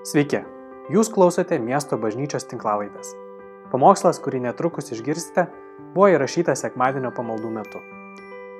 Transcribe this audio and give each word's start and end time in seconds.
Sveiki, 0.00 0.38
jūs 0.88 1.10
klausote 1.12 1.58
miesto 1.60 1.98
bažnyčios 2.00 2.46
tinklavaitės. 2.48 3.10
Pamokslas, 3.68 4.16
kurį 4.24 4.38
netrukus 4.46 4.88
išgirsite, 4.96 5.44
buvo 5.92 6.06
įrašytas 6.14 6.62
sekmadienio 6.64 7.10
pamaldų 7.12 7.50
metu. 7.52 7.82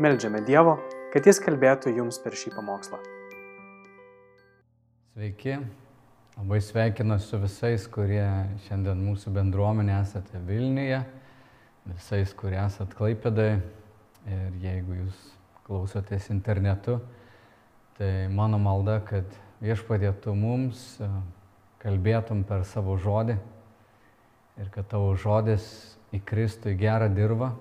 Meldžiame 0.05 0.43
Dievo, 0.45 0.77
kad 1.15 1.25
Jis 1.25 1.41
kalbėtų 1.41 1.95
jums 1.97 2.21
per 2.21 2.37
šį 2.37 2.53
pamokslą. 2.59 3.01
Sveiki, 5.15 5.57
labai 6.37 6.61
sveikinu 6.61 7.17
su 7.25 7.41
visais, 7.41 7.89
kurie 7.89 8.29
šiandien 8.69 9.01
mūsų 9.09 9.33
bendruomenė 9.41 9.97
esate 10.03 10.45
Vilniuje, 10.45 11.01
visais, 11.89 12.37
kurie 12.37 12.61
esate 12.61 13.01
Klaipėdai 13.01 13.53
ir 14.29 14.49
jeigu 14.61 15.07
jūs 15.07 15.29
klausotės 15.65 16.29
internetu, 16.37 17.01
tai 17.97 18.29
mano 18.29 18.61
malda, 18.61 19.01
kad 19.09 19.41
viešpadėtų 19.61 20.35
mums, 20.37 20.97
kalbėtum 21.81 22.45
per 22.49 22.67
savo 22.69 22.97
žodį 23.01 23.37
ir 24.61 24.69
kad 24.75 24.89
tavo 24.91 25.15
žodis 25.17 25.65
įkristų 26.17 26.75
į 26.75 26.79
gerą 26.81 27.09
dirbą, 27.15 27.55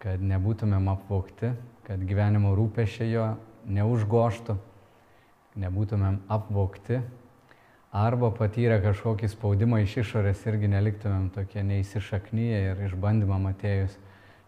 kad 0.00 0.22
nebūtumėm 0.22 0.88
apvokti, 0.94 1.52
kad 1.84 2.02
gyvenimo 2.08 2.54
rūpešiai 2.56 3.10
jo 3.12 3.28
neužgoštų, 3.68 4.56
nebūtumėm 5.58 6.20
apvokti 6.32 7.02
arba 7.92 8.30
patyrę 8.36 8.78
kažkokį 8.84 9.30
spaudimą 9.32 9.82
iš 9.84 9.98
išorės 10.04 10.44
irgi 10.48 10.70
neliktumėm 10.70 11.30
tokie 11.34 11.64
neįsišaknyje 11.66 12.60
ir 12.70 12.82
išbandymam 12.88 13.48
atėjus 13.50 13.96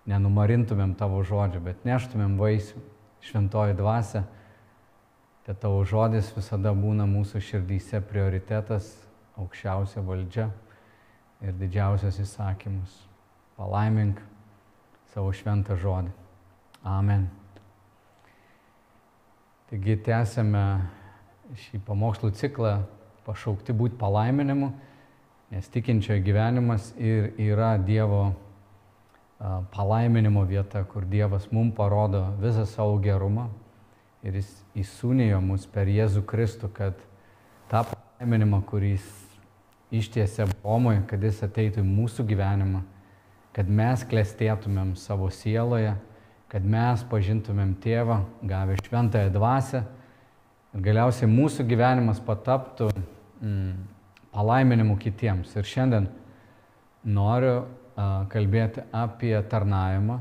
nenumarintumėm 0.09 0.95
tavo 0.99 1.23
žodžio, 1.27 1.61
bet 1.65 1.85
neštumėm 1.89 2.39
vaisių 2.41 2.81
šventoji 3.25 3.77
dvasia 3.77 4.25
kad 5.47 5.59
tavo 5.59 5.85
žodis 5.89 6.31
visada 6.37 6.73
būna 6.77 7.07
mūsų 7.11 7.41
širdyse 7.43 8.03
prioritetas, 8.07 8.93
aukščiausia 9.41 10.03
valdžia 10.05 10.51
ir 11.41 11.57
didžiausias 11.57 12.21
įsakymus. 12.23 12.99
Palaimink 13.57 14.21
savo 15.15 15.33
šventą 15.35 15.77
žodį. 15.81 16.13
Amen. 16.87 17.27
Taigi 19.71 19.97
tęsėme 20.07 20.65
šį 21.59 21.81
pamokslų 21.87 22.33
ciklą 22.39 22.77
pašaukti 23.27 23.75
būti 23.77 23.99
palaiminimu, 24.01 24.71
nes 25.51 25.69
tikinčiojo 25.71 26.23
gyvenimas 26.25 26.93
ir 26.99 27.33
yra 27.39 27.75
Dievo 27.79 28.33
palaiminimo 29.73 30.45
vieta, 30.45 30.83
kur 30.85 31.07
Dievas 31.09 31.49
mums 31.53 31.75
parodo 31.77 32.27
visą 32.43 32.67
savo 32.69 32.99
gerumą, 33.03 33.49
ir 34.27 34.37
jis 34.41 34.51
įsūnijo 34.83 35.41
mus 35.45 35.67
per 35.71 35.89
Jėzų 35.89 36.23
Kristų, 36.29 36.71
kad 36.77 36.99
tą 37.71 37.85
palaiminimą, 37.89 38.61
kuris 38.69 39.07
ištiesė 39.95 40.47
Bromui, 40.53 41.01
kad 41.11 41.23
jis 41.25 41.41
ateitų 41.47 41.83
į 41.83 41.89
mūsų 41.89 42.27
gyvenimą, 42.29 42.83
kad 43.57 43.71
mes 43.71 44.05
klestėtumėm 44.07 44.95
savo 45.01 45.31
sieloje, 45.35 45.97
kad 46.51 46.67
mes 46.67 47.03
pažintumėm 47.11 47.75
tėvą, 47.83 48.21
gavę 48.47 48.77
šventąją 48.85 49.33
dvasę 49.35 49.83
ir 50.75 50.85
galiausiai 50.85 51.31
mūsų 51.31 51.67
gyvenimas 51.71 52.21
pataptų 52.27 52.91
mm, 52.93 53.75
palaiminimu 54.35 54.97
kitiems. 55.01 55.55
Ir 55.57 55.67
šiandien 55.67 56.09
noriu 57.07 57.55
a, 57.97 58.27
kalbėti 58.31 58.85
apie 58.95 59.35
tarnavimą 59.51 60.21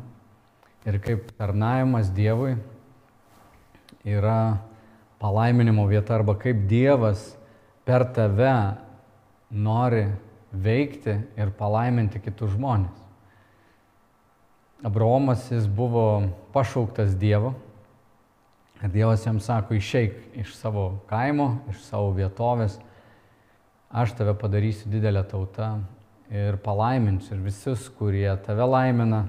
ir 0.90 1.00
kaip 1.04 1.34
tarnavimas 1.38 2.10
Dievui 2.16 2.56
yra 4.06 4.58
palaiminimo 5.20 5.86
vieta 5.88 6.16
arba 6.16 6.36
kaip 6.40 6.68
Dievas 6.70 7.36
per 7.86 8.06
tave 8.16 8.78
nori 9.52 10.06
veikti 10.54 11.16
ir 11.38 11.52
palaiminti 11.58 12.22
kitus 12.24 12.54
žmonės. 12.56 12.96
Abraomas 14.86 15.50
jis 15.52 15.68
buvo 15.68 16.30
pašauktas 16.54 17.18
Dievo. 17.20 17.54
Ir 18.80 18.94
Dievas 18.94 19.26
jam 19.26 19.42
sako, 19.44 19.76
išeik 19.76 20.38
iš 20.40 20.54
savo 20.56 21.02
kaimo, 21.10 21.58
iš 21.68 21.82
savo 21.84 22.14
vietovės, 22.16 22.78
aš 23.92 24.14
tave 24.16 24.32
padarysiu 24.40 24.88
didelę 24.88 25.26
tautą 25.28 25.82
ir 26.32 26.56
palaiminsiu. 26.64 27.34
Ir 27.36 27.44
visus, 27.50 27.90
kurie 28.00 28.30
tave 28.46 28.64
laimina, 28.64 29.26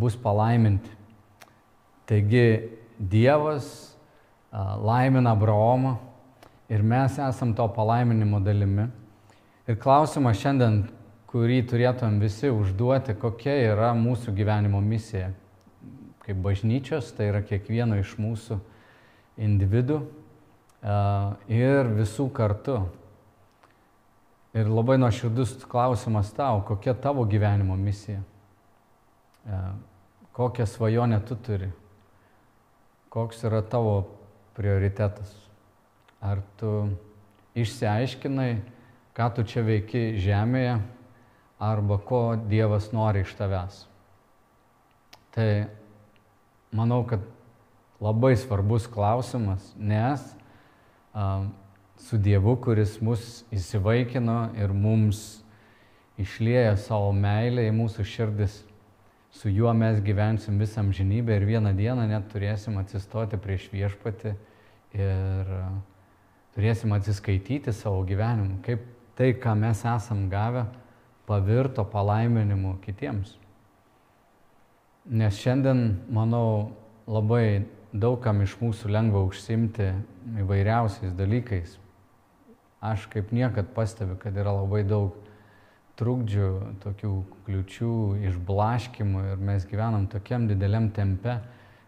bus 0.00 0.16
palaiminti. 0.18 0.90
Taigi 2.10 2.46
Dievas 2.98 3.96
laimina 4.54 5.32
Abraomą 5.32 5.96
ir 6.68 6.82
mes 6.82 7.18
esam 7.18 7.54
to 7.54 7.66
palaiminimo 7.68 8.40
dalimi. 8.40 8.88
Ir 9.68 9.78
klausimas 9.80 10.38
šiandien, 10.38 10.84
kurį 11.30 11.62
turėtum 11.66 12.20
visi 12.22 12.50
užduoti, 12.52 13.16
kokia 13.18 13.56
yra 13.72 13.90
mūsų 13.98 14.34
gyvenimo 14.36 14.80
misija. 14.84 15.32
Kaip 16.24 16.38
bažnyčios, 16.44 17.10
tai 17.16 17.32
yra 17.32 17.42
kiekvieno 17.44 17.98
iš 18.00 18.14
mūsų 18.20 18.60
individų 19.42 19.98
ir 21.50 21.90
visų 21.98 22.28
kartu. 22.32 22.78
Ir 24.54 24.70
labai 24.70 25.00
nuoširdus 25.02 25.64
klausimas 25.66 26.30
tau, 26.36 26.62
kokia 26.62 26.94
tavo 26.94 27.24
gyvenimo 27.26 27.74
misija, 27.74 28.20
kokią 30.36 30.68
svajonę 30.70 31.18
tu 31.26 31.34
turi 31.42 31.72
koks 33.14 33.44
yra 33.46 33.62
tavo 33.62 34.02
prioritetas. 34.56 35.30
Ar 36.24 36.40
tu 36.58 36.90
išsiaiškinai, 37.54 38.56
ką 39.14 39.28
tu 39.36 39.44
čia 39.46 39.62
veiki 39.62 40.16
žemėje, 40.18 40.78
arba 41.62 41.98
ko 42.02 42.22
Dievas 42.50 42.90
nori 42.92 43.22
iš 43.22 43.34
tavęs. 43.38 43.84
Tai 45.34 45.48
manau, 46.74 47.04
kad 47.06 47.22
labai 48.02 48.34
svarbus 48.38 48.88
klausimas, 48.90 49.62
nes 49.78 50.22
a, 51.14 51.46
su 52.02 52.18
Dievu, 52.18 52.56
kuris 52.58 52.98
mus 53.02 53.44
įsivaikino 53.54 54.54
ir 54.58 54.74
mums 54.74 55.44
išlieja 56.18 56.76
savo 56.78 57.12
meilę 57.14 57.68
į 57.68 57.74
mūsų 57.74 58.06
širdis, 58.06 58.62
su 59.34 59.50
juo 59.50 59.72
mes 59.74 59.98
gyvensim 60.00 60.58
visą 60.62 60.80
amžinybę 60.84 61.36
ir 61.36 61.46
vieną 61.48 61.74
dieną 61.76 62.06
net 62.06 62.28
turėsim 62.30 62.78
atsistoti 62.78 63.36
prieš 63.36 63.66
viešpatį 63.72 64.34
ir 64.94 65.50
e, 65.58 65.62
turėsim 66.54 66.94
atsiskaityti 66.94 67.74
savo 67.74 68.04
gyvenimu, 68.06 68.60
kaip 68.62 68.84
tai, 69.18 69.32
ką 69.34 69.56
mes 69.58 69.82
esam 69.90 70.28
gavę, 70.30 70.68
pavirto 71.26 71.82
palaiminimu 71.84 72.76
kitiems. 72.84 73.34
Nes 75.04 75.36
šiandien, 75.42 75.82
manau, 76.14 76.70
labai 77.10 77.66
daugam 77.92 78.40
iš 78.44 78.54
mūsų 78.62 78.90
lengva 78.94 79.24
užsimti 79.26 79.90
įvairiausiais 80.44 81.12
dalykais. 81.18 81.74
Aš 82.84 83.08
kaip 83.12 83.32
niekad 83.34 83.74
pastebiu, 83.74 84.16
kad 84.20 84.36
yra 84.36 84.54
labai 84.60 84.84
daug 84.86 85.18
trukdžių, 85.98 86.48
tokių 86.82 87.12
kliučių, 87.46 87.96
išblaškimų 88.30 89.26
ir 89.32 89.42
mes 89.42 89.66
gyvenam 89.70 90.08
tokiam 90.10 90.48
dideliam 90.50 90.88
tempe, 90.94 91.38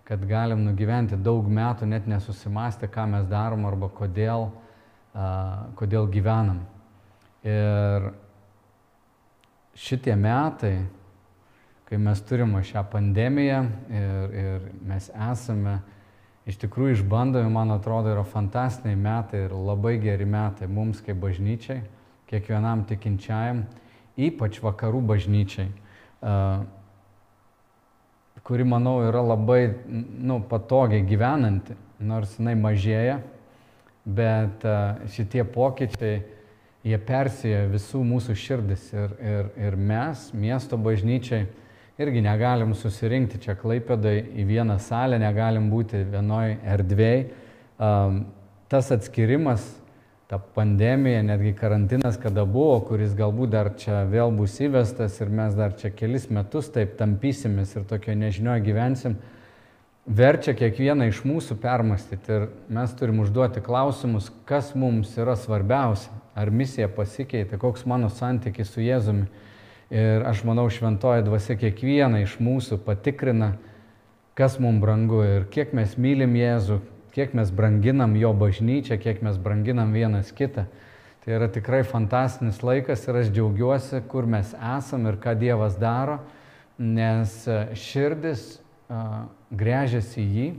kad 0.07 0.23
galim 0.29 0.63
nugyventi 0.63 1.19
daug 1.19 1.49
metų 1.51 1.89
net 1.91 2.07
nesusimastę, 2.07 2.87
ką 2.87 3.09
mes 3.11 3.27
darom 3.27 3.67
arba 3.67 3.89
kodėl, 3.91 4.47
uh, 4.53 5.67
kodėl 5.79 6.07
gyvenam. 6.13 6.63
Ir 7.47 8.13
šitie 9.75 10.15
metai, 10.19 10.77
kai 11.87 11.99
mes 12.03 12.23
turime 12.27 12.63
šią 12.67 12.85
pandemiją 12.91 13.59
ir, 13.91 14.37
ir 14.45 14.71
mes 14.87 15.11
esame 15.11 15.81
iš 16.47 16.59
tikrųjų 16.63 17.01
išbandomi, 17.01 17.51
man 17.51 17.75
atrodo, 17.75 18.13
yra 18.15 18.23
fantastiniai 18.27 18.99
metai 18.99 19.45
ir 19.49 19.55
labai 19.55 19.97
geri 20.03 20.27
metai 20.31 20.71
mums 20.71 21.03
kaip 21.03 21.19
bažnyčiai, 21.23 21.83
kiekvienam 22.31 22.85
tikinčiajam 22.87 23.65
ypač 24.17 24.61
vakarų 24.65 25.03
bažnyčiai, 25.13 25.69
kuri, 28.47 28.65
manau, 28.65 29.01
yra 29.05 29.23
labai 29.25 29.75
nu, 29.87 30.41
patogiai 30.49 31.05
gyvenanti, 31.07 31.77
nors 32.01 32.37
jinai 32.39 32.55
mažėja, 32.61 33.21
bet 34.07 34.65
šitie 35.13 35.45
pokyčiai, 35.51 36.23
jie 36.87 36.99
persėja 37.03 37.65
visų 37.73 38.05
mūsų 38.07 38.37
širdis 38.39 38.91
ir, 38.95 39.15
ir, 39.19 39.49
ir 39.69 39.77
mes, 39.77 40.29
miesto 40.37 40.79
bažnyčiai, 40.79 41.49
irgi 41.99 42.23
negalim 42.23 42.75
susirinkti 42.77 43.41
čia 43.43 43.57
klaipėdai 43.59 44.21
į 44.39 44.45
vieną 44.47 44.77
salę, 44.85 45.19
negalim 45.19 45.71
būti 45.73 46.05
vienoj 46.13 46.59
erdvėjai. 46.77 47.25
Tas 48.71 48.93
atskirimas 48.95 49.65
ta 50.27 50.39
pandemija, 50.39 51.23
netgi 51.23 51.53
karantinas, 51.55 52.17
kada 52.19 52.43
buvo, 52.45 52.81
kuris 52.89 53.15
galbūt 53.15 53.53
dar 53.53 53.71
čia 53.79 54.01
vėl 54.11 54.33
bus 54.35 54.57
įvestas 54.59 55.21
ir 55.23 55.31
mes 55.31 55.55
dar 55.55 55.77
čia 55.79 55.93
kelis 55.95 56.27
metus 56.35 56.73
taip 56.75 56.97
tampysimės 56.99 57.77
ir 57.77 57.85
tokio 57.87 58.17
nežinioje 58.19 58.65
gyvensim, 58.67 59.15
verčia 60.07 60.57
kiekvieną 60.59 61.07
iš 61.13 61.23
mūsų 61.27 61.59
permastyti 61.63 62.35
ir 62.35 62.49
mes 62.75 62.95
turim 62.99 63.23
užduoti 63.23 63.63
klausimus, 63.63 64.33
kas 64.51 64.73
mums 64.75 65.15
yra 65.19 65.37
svarbiausia. 65.39 66.11
Ar 66.37 66.51
misija 66.53 66.89
pasikeitė, 66.93 67.57
koks 67.57 67.87
mano 67.89 68.11
santykis 68.13 68.75
su 68.75 68.83
Jėzumi. 68.85 69.25
Ir 69.95 70.27
aš 70.27 70.43
manau, 70.45 70.67
šventoji 70.69 71.23
dvasia 71.25 71.55
kiekvieną 71.57 72.19
iš 72.25 72.35
mūsų 72.43 72.81
patikrina, 72.85 73.55
kas 74.37 74.59
mums 74.61 74.83
brangu 74.83 75.23
ir 75.25 75.47
kiek 75.55 75.73
mes 75.73 75.95
mylim 75.97 76.35
Jėzų, 76.37 76.81
kiek 77.17 77.33
mes 77.33 77.49
branginam 77.49 78.13
jo 78.21 78.35
bažnyčią, 78.37 78.99
kiek 79.01 79.23
mes 79.25 79.39
branginam 79.41 79.95
vienas 79.97 80.29
kitą. 80.37 80.67
Tai 81.25 81.33
yra 81.33 81.49
tikrai 81.49 81.81
fantastinis 81.89 82.61
laikas 82.61 83.07
ir 83.09 83.17
aš 83.23 83.31
džiaugiuosi, 83.33 84.03
kur 84.11 84.29
mes 84.29 84.53
esam 84.53 85.09
ir 85.09 85.17
ką 85.23 85.33
Dievas 85.41 85.79
daro, 85.81 86.21
nes 86.77 87.33
širdis 87.73 88.45
grežiasi 89.49 90.21
į 90.21 90.27
jį, 90.37 90.51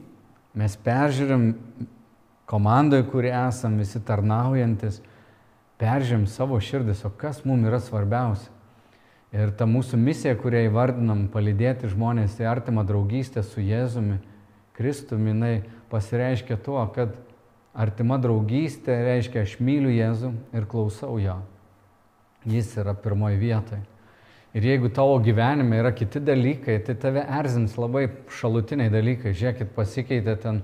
mes 0.58 0.80
peržiūrim 0.82 1.46
komandoje, 2.50 3.06
kuri 3.12 3.30
esam 3.30 3.78
visi 3.78 4.02
tarnaujantis, 4.02 4.98
peržiūrim 5.78 6.26
savo 6.26 6.58
širdis, 6.58 7.06
o 7.06 7.14
kas 7.14 7.46
mums 7.46 7.70
yra 7.70 7.78
svarbiausia. 7.84 8.50
Ir 9.36 9.54
ta 9.54 9.70
mūsų 9.70 10.00
misija, 10.02 10.34
kurią 10.40 10.66
įvardinam, 10.72 11.28
palydėti 11.30 11.92
žmonės 11.92 12.40
į 12.42 12.50
artimą 12.50 12.82
draugystę 12.88 13.46
su 13.46 13.62
Jėzumi, 13.62 14.18
Kristumi, 14.78 15.34
jinai 15.34 15.56
pasireiškia 15.92 16.58
tuo, 16.64 16.82
kad 16.96 17.14
artima 17.78 18.18
draugystė 18.22 18.96
reiškia 19.06 19.44
aš 19.46 19.58
myliu 19.64 19.92
Jėzų 19.94 20.34
ir 20.58 20.66
klausau 20.70 21.20
jo. 21.22 21.38
Jis 22.48 22.74
yra 22.80 22.96
pirmoji 22.98 23.40
vietoje. 23.42 23.84
Ir 24.58 24.66
jeigu 24.66 24.90
tavo 24.90 25.20
gyvenime 25.22 25.78
yra 25.78 25.92
kiti 25.94 26.22
dalykai, 26.24 26.80
tai 26.86 26.96
tave 26.98 27.22
erzins 27.40 27.76
labai 27.78 28.08
šalutiniai 28.40 28.90
dalykai. 28.90 29.36
Žiūrėkit, 29.38 29.74
pasikeitė 29.76 30.38
ten 30.42 30.62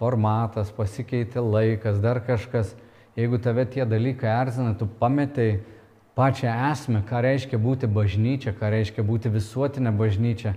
formatas, 0.00 0.72
pasikeitė 0.74 1.44
laikas, 1.44 2.00
dar 2.02 2.22
kažkas. 2.24 2.72
Jeigu 3.16 3.38
tave 3.40 3.64
tie 3.70 3.84
dalykai 3.88 4.28
erzina, 4.32 4.74
tu 4.76 4.88
pametai 5.00 5.60
pačią 6.16 6.52
esmę, 6.72 7.04
ką 7.06 7.20
reiškia 7.24 7.60
būti 7.60 7.88
bažnyčia, 7.92 8.56
ką 8.56 8.72
reiškia 8.72 9.04
būti 9.04 9.32
visuotinė 9.32 9.92
bažnyčia, 9.96 10.56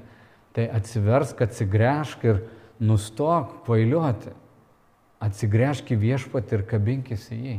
tai 0.55 0.65
atsiversk, 0.71 1.43
atsigręžk 1.45 2.25
ir 2.25 2.41
nustok 2.79 3.59
kvailiuoti. 3.65 4.35
Atsigręžk 5.19 5.91
į 5.91 5.99
viešpatį 5.99 6.55
ir 6.55 6.65
kabinkis 6.67 7.27
į 7.35 7.39
jį. 7.39 7.57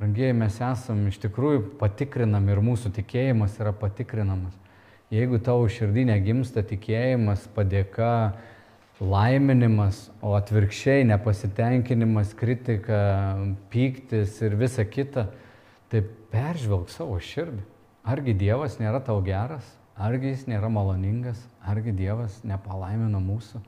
Brangiai 0.00 0.32
mes 0.34 0.56
esam 0.56 1.04
iš 1.06 1.20
tikrųjų 1.22 1.76
patikrinami 1.78 2.54
ir 2.54 2.62
mūsų 2.64 2.90
tikėjimas 2.96 3.58
yra 3.60 3.74
patikrinamas. 3.76 4.56
Jeigu 5.12 5.36
tavo 5.44 5.68
širdinė 5.68 6.16
gimsta 6.24 6.64
tikėjimas, 6.64 7.44
padėka, 7.52 8.32
laiminimas, 9.02 10.06
o 10.24 10.32
atvirkščiai 10.38 11.04
nepasitenkinimas, 11.10 12.32
kritika, 12.38 13.02
pyktis 13.70 14.38
ir 14.42 14.56
visa 14.56 14.86
kita, 14.88 15.26
tai 15.92 16.00
peržvelg 16.32 16.88
savo 16.90 17.18
širdį. 17.20 17.60
Argi 18.08 18.34
Dievas 18.34 18.78
nėra 18.80 19.02
tau 19.04 19.20
geras, 19.22 19.66
argi 19.94 20.32
Jis 20.32 20.48
nėra 20.50 20.70
maloningas, 20.72 21.38
argi 21.62 21.92
Dievas 21.94 22.40
nepalaimina 22.48 23.20
mūsų, 23.22 23.60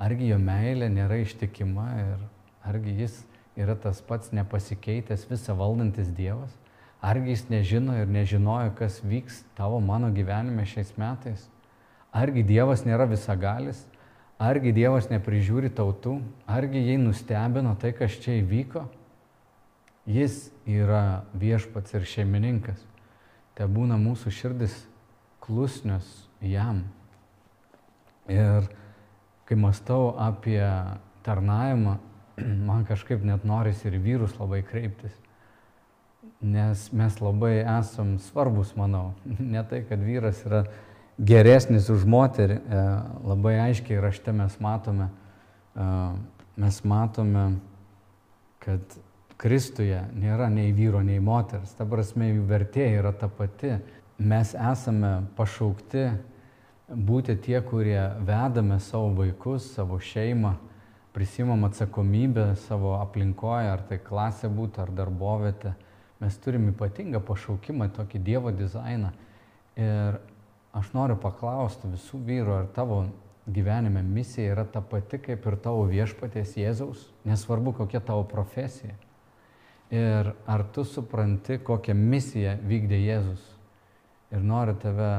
argi 0.00 0.30
Jo 0.32 0.38
meilė 0.40 0.88
nėra 0.92 1.20
ištikima 1.20 1.86
ir 2.00 2.24
argi 2.66 2.96
Jis 3.02 3.20
yra 3.60 3.76
tas 3.76 4.00
pats 4.00 4.32
nepasikeitęs 4.32 5.26
visą 5.30 5.56
valdantis 5.58 6.10
Dievas? 6.16 6.56
Argi 7.00 7.32
jis 7.32 7.46
nežino 7.48 7.94
ir 7.96 8.10
nežinojo, 8.12 8.74
kas 8.76 8.98
vyks 9.00 9.40
tavo 9.56 9.80
mano 9.80 10.10
gyvenime 10.12 10.66
šiais 10.68 10.92
metais? 11.00 11.46
Argi 12.12 12.42
Dievas 12.44 12.84
nėra 12.84 13.06
visagalis? 13.08 13.86
Argi 14.40 14.72
Dievas 14.76 15.08
neprižiūri 15.08 15.70
tautų? 15.76 16.18
Argi 16.48 16.82
jai 16.84 16.98
nustebino 17.00 17.72
tai, 17.80 17.94
kas 17.96 18.18
čia 18.20 18.36
įvyko? 18.40 18.84
Jis 20.08 20.50
yra 20.68 21.22
viešpats 21.36 21.96
ir 21.96 22.04
šeimininkas. 22.08 22.80
Te 23.56 23.64
būna 23.68 23.96
mūsų 24.00 24.32
širdis 24.32 24.76
klusnios 25.44 26.08
jam. 26.44 26.82
Ir 28.28 28.68
kai 29.50 29.58
mastau 29.58 30.12
apie 30.14 30.62
tarnavimą, 31.26 31.96
man 32.70 32.86
kažkaip 32.86 33.24
net 33.26 33.42
norisi 33.42 33.88
ir 33.90 33.98
vyrus 33.98 34.36
labai 34.38 34.62
kreiptis. 34.62 35.16
Nes 36.40 36.86
mes 36.94 37.16
labai 37.20 37.58
esam 37.58 38.14
svarbus, 38.22 38.76
manau. 38.78 39.10
Ne 39.54 39.64
tai, 39.66 39.82
kad 39.88 39.98
vyras 39.98 40.44
yra 40.46 40.62
geresnis 41.18 41.90
už 41.90 42.06
moterį, 42.08 42.60
e, 42.62 42.84
labai 43.26 43.58
aiškiai 43.66 43.98
rašte 44.00 44.32
mes 44.32 44.54
matome, 44.62 45.10
e, 45.74 45.90
mes 46.62 46.80
matome, 46.86 47.46
kad 48.62 49.00
Kristuje 49.40 49.96
nėra 50.20 50.50
nei 50.52 50.70
vyro, 50.76 51.00
nei 51.00 51.16
moters. 51.18 51.72
Ta 51.72 51.86
prasme, 51.88 52.28
jų 52.28 52.42
vertė 52.44 52.90
yra 52.98 53.14
ta 53.16 53.26
pati. 53.32 53.78
Mes 54.20 54.52
esame 54.52 55.14
pašaukti 55.38 56.10
būti 56.90 57.36
tie, 57.38 57.60
kurie 57.62 58.00
vedame 58.26 58.80
savo 58.82 59.12
vaikus, 59.22 59.70
savo 59.74 59.98
šeimą 60.02 60.56
prisimam 61.12 61.64
atsakomybę 61.64 62.54
savo 62.56 62.94
aplinkoje, 63.00 63.70
ar 63.70 63.82
tai 63.88 63.98
klasė 64.02 64.50
būtų, 64.52 64.84
ar 64.84 64.92
darbovietė. 64.94 65.74
Mes 66.20 66.36
turim 66.44 66.68
ypatingą 66.70 67.22
pašaukimą, 67.24 67.88
tokį 67.96 68.20
Dievo 68.22 68.52
dizainą. 68.54 69.10
Ir 69.80 70.20
aš 70.76 70.92
noriu 70.94 71.16
paklausti 71.18 71.90
visų 71.90 72.20
vyrų, 72.26 72.56
ar 72.60 72.68
tavo 72.76 73.02
gyvenime 73.50 74.02
misija 74.06 74.52
yra 74.52 74.66
ta 74.68 74.82
pati 74.84 75.18
kaip 75.18 75.46
ir 75.46 75.56
tavo 75.64 75.86
viešpaties 75.90 76.54
Jėzaus, 76.60 77.08
nesvarbu 77.26 77.74
kokia 77.80 78.02
tavo 78.04 78.26
profesija. 78.28 78.94
Ir 79.90 80.34
ar 80.46 80.66
tu 80.70 80.84
supranti, 80.86 81.58
kokią 81.58 81.96
misiją 81.98 82.54
vykdė 82.62 83.00
Jėzus. 83.00 83.42
Ir 84.30 84.44
noriu 84.46 84.76
tave 84.78 85.10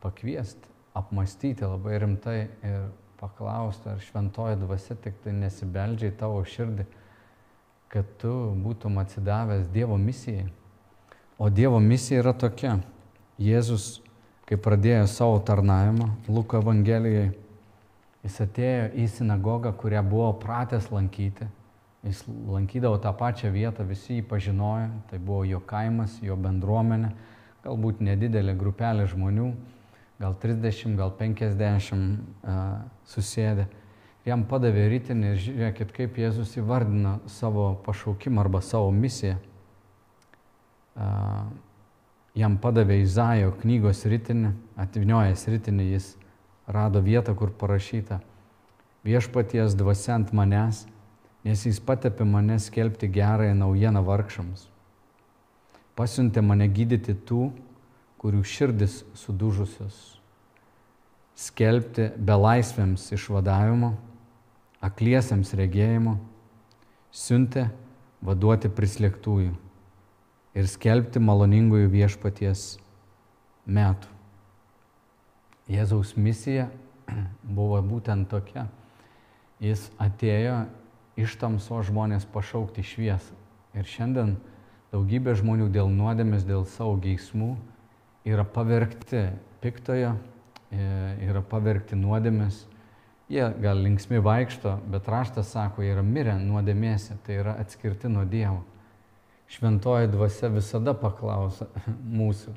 pakviesti, 0.00 0.69
apmastyti 0.94 1.64
labai 1.64 1.98
rimtai 2.02 2.38
ir 2.66 2.88
paklausti, 3.20 3.88
ar 3.88 4.00
šventoji 4.00 4.56
dvasia 4.60 4.96
tik 4.96 5.20
tai 5.24 5.34
nesibeldžia 5.36 6.10
į 6.10 6.16
tavo 6.18 6.40
širdį, 6.46 6.86
kad 7.92 8.08
tu 8.22 8.32
būtum 8.64 8.98
atsidavęs 9.02 9.68
Dievo 9.74 9.98
misijai. 10.00 10.48
O 11.38 11.50
Dievo 11.50 11.80
misija 11.80 12.22
yra 12.24 12.32
tokia. 12.36 12.78
Jėzus, 13.40 14.00
kai 14.48 14.58
pradėjo 14.60 15.06
savo 15.08 15.38
tarnavimą 15.44 16.10
Luko 16.28 16.60
Evangelijoje, 16.60 17.30
jis 18.24 18.36
atėjo 18.44 18.90
į 19.00 19.06
sinagogą, 19.08 19.72
kurią 19.72 20.02
buvo 20.04 20.34
pratęs 20.42 20.90
lankyti. 20.92 21.48
Jis 22.04 22.22
lankydavo 22.28 22.96
tą 23.00 23.12
pačią 23.16 23.50
vietą, 23.52 23.84
visi 23.84 24.18
jį 24.18 24.24
pažinojo, 24.28 24.88
tai 25.10 25.18
buvo 25.20 25.42
jo 25.44 25.60
kaimas, 25.60 26.16
jo 26.24 26.36
bendruomenė, 26.40 27.10
galbūt 27.64 28.00
nedidelė 28.04 28.54
grupelė 28.56 29.04
žmonių 29.08 29.50
gal 30.20 30.36
30, 30.36 30.96
gal 31.00 31.12
50 31.16 32.20
susėdę. 33.08 33.66
Jam 34.28 34.44
padavė 34.44 34.84
rytinį 34.92 35.30
ir 35.32 35.38
žiūrėkit, 35.40 35.92
kaip 35.96 36.18
Jėzus 36.20 36.52
įvardina 36.60 37.16
savo 37.30 37.72
pašaukimą 37.86 38.42
arba 38.44 38.60
savo 38.60 38.90
misiją. 38.92 39.38
Jam 42.36 42.58
padavė 42.60 43.00
Izaijo 43.00 43.54
knygos 43.62 44.04
rytinį, 44.04 44.52
atvinojęs 44.84 45.46
rytinį, 45.50 45.86
jis 45.94 46.12
rado 46.68 47.00
vietą, 47.02 47.34
kur 47.34 47.50
parašyta 47.56 48.20
viešpaties 49.04 49.74
dvasia 49.74 50.18
ant 50.18 50.34
manęs, 50.36 50.84
nes 51.44 51.64
jis 51.64 51.80
patepė 51.80 52.26
mane 52.28 52.58
skelbti 52.60 53.08
gerąją 53.08 53.54
naujieną 53.56 54.04
vargšams. 54.04 54.66
Pasiuntė 55.96 56.44
mane 56.44 56.68
gydyti 56.68 57.16
tų, 57.26 57.48
kurių 58.20 58.42
širdis 58.44 59.00
sudužusios, 59.16 59.96
skelbti 61.40 62.10
belaisvėms 62.20 63.06
išvadavimo, 63.16 63.94
akliesiams 64.84 65.54
regėjimo, 65.56 66.18
siuntė 67.12 67.70
vaduoti 68.24 68.68
prislėgtųjų 68.76 69.54
ir 70.60 70.68
skelbti 70.68 71.22
maloningųjų 71.22 71.88
viešpaties 71.94 72.64
metų. 73.64 74.12
Jėzaus 75.70 76.12
misija 76.18 76.68
buvo 77.56 77.80
būtent 77.86 78.28
tokia. 78.30 78.66
Jis 79.60 79.88
atėjo 80.00 80.64
iš 81.20 81.36
tamso 81.40 81.80
žmonės 81.86 82.26
pašaukti 82.28 82.84
šviesą. 82.84 83.36
Ir 83.76 83.86
šiandien 83.86 84.34
daugybė 84.90 85.36
žmonių 85.38 85.68
dėl 85.72 85.92
nuodėmės, 85.92 86.44
dėl 86.48 86.64
savo 86.68 86.96
geismų 87.00 87.54
yra 88.24 88.44
pavergti 88.44 89.28
piktojo, 89.60 90.14
e, 90.72 90.88
yra 91.28 91.42
pavergti 91.46 91.98
nuodėmės. 91.98 92.64
Jie 93.30 93.46
gal 93.62 93.78
linksmi 93.84 94.18
vaikšto, 94.22 94.74
bet 94.90 95.08
raštas 95.08 95.52
sako, 95.54 95.84
jie 95.84 95.94
yra 95.94 96.02
mirę 96.02 96.34
nuodėmėse, 96.42 97.14
tai 97.26 97.38
yra 97.44 97.54
atskirti 97.62 98.10
nuo 98.10 98.24
Dievo. 98.26 98.64
Šventoji 99.50 100.10
dvasia 100.10 100.50
visada 100.50 100.94
paklausa 100.94 101.68
mūsų, 102.20 102.54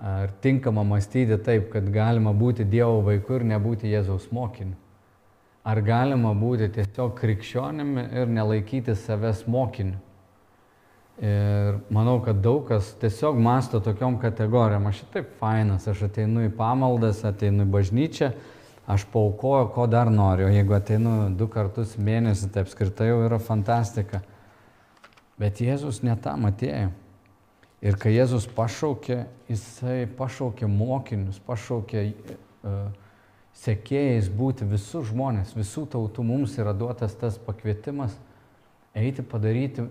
ar 0.00 0.32
tinkama 0.44 0.84
mąstyti 0.88 1.38
taip, 1.44 1.70
kad 1.72 1.88
galima 1.92 2.32
būti 2.32 2.64
Dievo 2.68 3.02
vaiku 3.06 3.38
ir 3.38 3.48
nebūti 3.54 3.92
Jėzaus 3.92 4.30
mokiniu. 4.32 4.76
Ar 5.68 5.82
galima 5.84 6.32
būti 6.32 6.70
tiesiog 6.72 7.12
krikščionimi 7.18 8.06
ir 8.16 8.30
nelaikyti 8.32 8.94
savęs 8.96 9.42
mokiniu? 9.50 9.98
Ir 11.18 11.80
manau, 11.90 12.20
kad 12.22 12.38
daug 12.38 12.68
kas 12.68 12.92
tiesiog 13.00 13.40
masto 13.42 13.80
tokiom 13.82 14.20
kategorijom. 14.22 14.86
Aš 14.86 15.00
taip 15.10 15.32
fainas, 15.40 15.88
aš 15.90 16.04
ateinu 16.06 16.44
į 16.46 16.52
pamaldas, 16.54 17.24
ateinu 17.26 17.66
į 17.66 17.72
bažnyčią, 17.74 18.28
aš 18.86 19.06
paukoju, 19.10 19.72
ko 19.74 19.88
dar 19.90 20.12
noriu. 20.14 20.46
Jeigu 20.54 20.78
ateinu 20.78 21.16
du 21.34 21.50
kartus 21.50 21.96
mėnesį, 21.98 22.52
tai 22.54 22.62
apskritai 22.62 23.10
jau 23.10 23.18
yra 23.26 23.40
fantastika. 23.42 24.22
Bet 25.42 25.58
Jėzus 25.62 26.04
ne 26.06 26.14
tam 26.22 26.46
atėjo. 26.46 26.92
Ir 27.82 27.98
kai 27.98 28.14
Jėzus 28.14 28.46
pašaukė, 28.54 29.24
jisai 29.50 30.06
pašaukė 30.18 30.70
mokinius, 30.70 31.42
pašaukė 31.46 32.08
uh, 32.08 32.88
sekėjais 33.58 34.30
būti 34.30 34.66
visus 34.70 35.10
žmonės, 35.10 35.54
visų 35.58 35.88
tautų. 35.90 36.24
Mums 36.26 36.58
yra 36.62 36.74
duotas 36.74 37.14
tas 37.18 37.38
pakvietimas 37.42 38.14
eiti 38.98 39.22
padaryti 39.26 39.86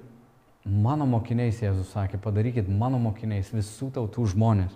mano 0.67 1.05
mokiniais, 1.07 1.61
Jėzus 1.63 1.93
sakė, 1.95 2.19
padarykit 2.21 2.67
mano 2.69 2.99
mokiniais 2.99 3.49
visų 3.55 3.91
tautų 3.95 4.27
žmonės. 4.33 4.75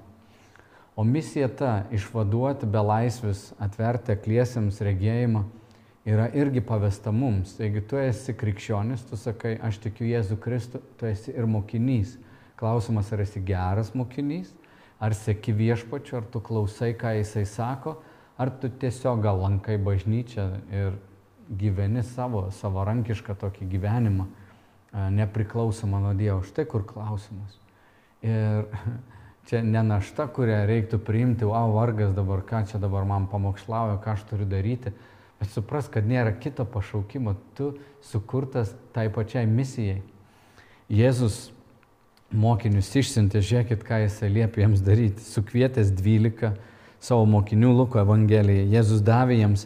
O 0.95 1.03
misija 1.03 1.47
ta- 1.47 1.85
išvaduoti 1.97 2.65
be 2.65 2.79
laisvės, 2.79 3.53
atverti 3.59 4.11
akliesiams 4.11 4.79
regėjimą 4.81 5.43
yra 6.05 6.29
irgi 6.33 6.61
pavesta 6.61 7.11
mums. 7.11 7.57
Jeigu 7.57 7.81
tu 7.87 7.95
esi 7.97 8.33
krikščionis, 8.33 9.07
tu 9.09 9.15
sakai, 9.15 9.59
aš 9.61 9.77
tikiu 9.77 10.05
Jėzų 10.07 10.37
Kristų, 10.37 10.81
tu 10.97 11.05
esi 11.05 11.31
ir 11.31 11.45
mokinys. 11.45 12.17
Klausimas, 12.57 13.11
ar 13.13 13.19
esi 13.19 13.39
geras 13.39 13.91
mokinys, 13.93 14.51
ar 14.99 15.11
seki 15.11 15.53
viešpačiu, 15.53 16.17
ar 16.17 16.23
tu 16.23 16.39
klausai, 16.39 16.93
ką 16.93 17.17
jisai 17.17 17.45
sako, 17.45 17.97
ar 18.37 18.49
tu 18.49 18.69
tiesiog 18.69 19.21
gal 19.21 19.39
lankai 19.39 19.77
bažnyčią 19.77 20.61
ir 20.71 20.93
gyveni 21.49 22.03
savo 22.03 22.49
savarankišką 22.51 23.35
tokį 23.35 23.67
gyvenimą 23.69 24.27
nepriklausoma 24.93 25.99
nuo 25.99 26.13
Dievo. 26.13 26.41
Štai 26.43 26.65
kur 26.65 26.83
klausimas. 26.87 27.55
Ir 28.21 28.67
čia 29.49 29.63
ne 29.63 29.83
našta, 29.85 30.27
kurią 30.31 30.65
reiktų 30.69 30.99
priimti, 31.05 31.47
o 31.47 31.63
vargas 31.75 32.13
dabar, 32.15 32.43
ką 32.47 32.65
čia 32.69 32.81
dabar 32.81 33.07
man 33.07 33.27
pamokslauja, 33.31 33.99
ką 34.03 34.15
aš 34.15 34.27
turiu 34.29 34.47
daryti. 34.49 34.93
Bet 35.41 35.49
supras, 35.49 35.87
kad 35.89 36.05
nėra 36.05 36.35
kito 36.37 36.67
pašaukimo, 36.69 37.33
tu 37.57 37.73
sukurtas 38.05 38.75
tai 38.93 39.07
pačiai 39.09 39.47
misijai. 39.49 40.01
Jėzus 40.91 41.49
mokinius 42.31 42.91
išsintė, 42.99 43.41
žiūrėkit, 43.41 43.85
ką 43.87 44.03
jisai 44.03 44.29
liepė 44.31 44.65
jiems 44.65 44.83
daryti. 44.85 45.23
Sukvietęs 45.25 45.95
12 45.97 46.51
savo 47.01 47.25
mokinių 47.31 47.71
Luko 47.79 48.03
Evangeliją, 48.03 48.67
Jėzus 48.75 49.01
davė 49.01 49.39
jiems 49.39 49.65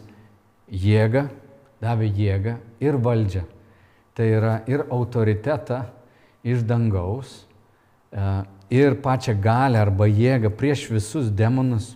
jėgą, 0.70 1.26
davė 1.84 2.08
jėgą 2.08 2.56
ir 2.80 2.96
valdžią 3.02 3.44
tai 4.16 4.30
yra 4.32 4.60
ir 4.66 4.86
autoritetą 4.88 5.82
iš 6.46 6.64
dangaus, 6.64 7.44
e, 8.12 8.44
ir 8.70 8.96
pačią 9.02 9.36
galę 9.42 9.78
arba 9.82 10.08
jėgą 10.08 10.50
prieš 10.56 10.88
visus 10.90 11.28
demonus 11.30 11.94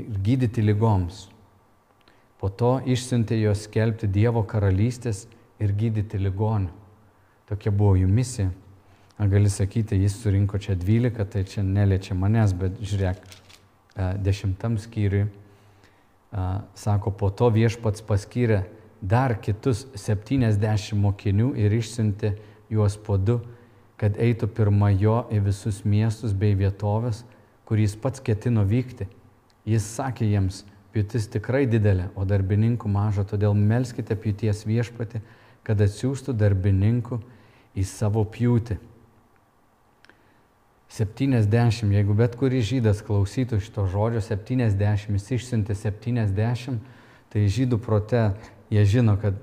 ir 0.00 0.16
gydyti 0.24 0.64
lygoms. 0.64 1.28
Po 2.40 2.48
to 2.48 2.80
išsiuntė 2.88 3.36
juos 3.38 3.68
skelbti 3.68 4.08
Dievo 4.10 4.42
karalystės 4.42 5.26
ir 5.62 5.74
gydyti 5.78 6.18
ligonių. 6.18 6.72
Tokia 7.46 7.70
buvo 7.70 7.94
jų 8.00 8.08
misija. 8.10 8.50
Ar 9.20 9.28
gali 9.30 9.50
sakyti, 9.52 10.00
jis 10.00 10.16
surinko 10.18 10.58
čia 10.58 10.74
12, 10.74 11.26
tai 11.30 11.44
čia 11.46 11.62
neliečia 11.62 12.16
manęs, 12.18 12.54
bet 12.58 12.80
žiūrėk, 12.80 13.20
e, 13.22 14.06
dešimtam 14.24 14.78
skyriui, 14.80 15.28
e, 15.28 16.46
sako, 16.74 17.12
po 17.12 17.28
to 17.30 17.52
viešpats 17.52 18.02
paskyrė 18.08 18.64
dar 19.02 19.34
kitus 19.42 19.84
70 19.98 20.94
mokinių 20.94 21.52
ir 21.58 21.74
išsiuntė 21.74 22.36
juos 22.70 22.96
po 22.96 23.18
du, 23.18 23.40
kad 23.98 24.16
eitų 24.18 24.48
pirma 24.54 24.92
jo 24.94 25.24
į 25.30 25.42
visus 25.48 25.82
miestus 25.84 26.32
bei 26.34 26.54
vietovės, 26.58 27.24
kur 27.66 27.82
jis 27.82 27.96
pats 27.98 28.22
ketino 28.22 28.64
vykti. 28.66 29.08
Jis 29.66 29.84
sakė 29.98 30.26
jiems, 30.26 30.62
pjūtis 30.94 31.28
tikrai 31.32 31.66
didelė, 31.70 32.08
o 32.18 32.26
darbininkų 32.26 32.90
maža, 32.90 33.26
todėl 33.26 33.54
melskite 33.58 34.16
pjūties 34.18 34.64
viešpati, 34.66 35.22
kad 35.62 35.82
atsiųstų 35.82 36.34
darbininkų 36.34 37.20
į 37.78 37.84
savo 37.86 38.24
pjūtį. 38.26 38.78
70, 40.92 41.94
jeigu 41.94 42.14
bet 42.18 42.34
kuris 42.36 42.66
žydas 42.68 43.00
klausytų 43.06 43.62
šito 43.64 43.86
žodžio, 43.88 44.20
70, 44.26 45.14
jis 45.14 45.30
išsiuntė 45.38 45.76
70, 45.78 46.82
tai 47.32 47.46
žydų 47.48 47.78
prote 47.80 48.26
jie 48.72 48.84
žino, 48.88 49.16
kad 49.20 49.36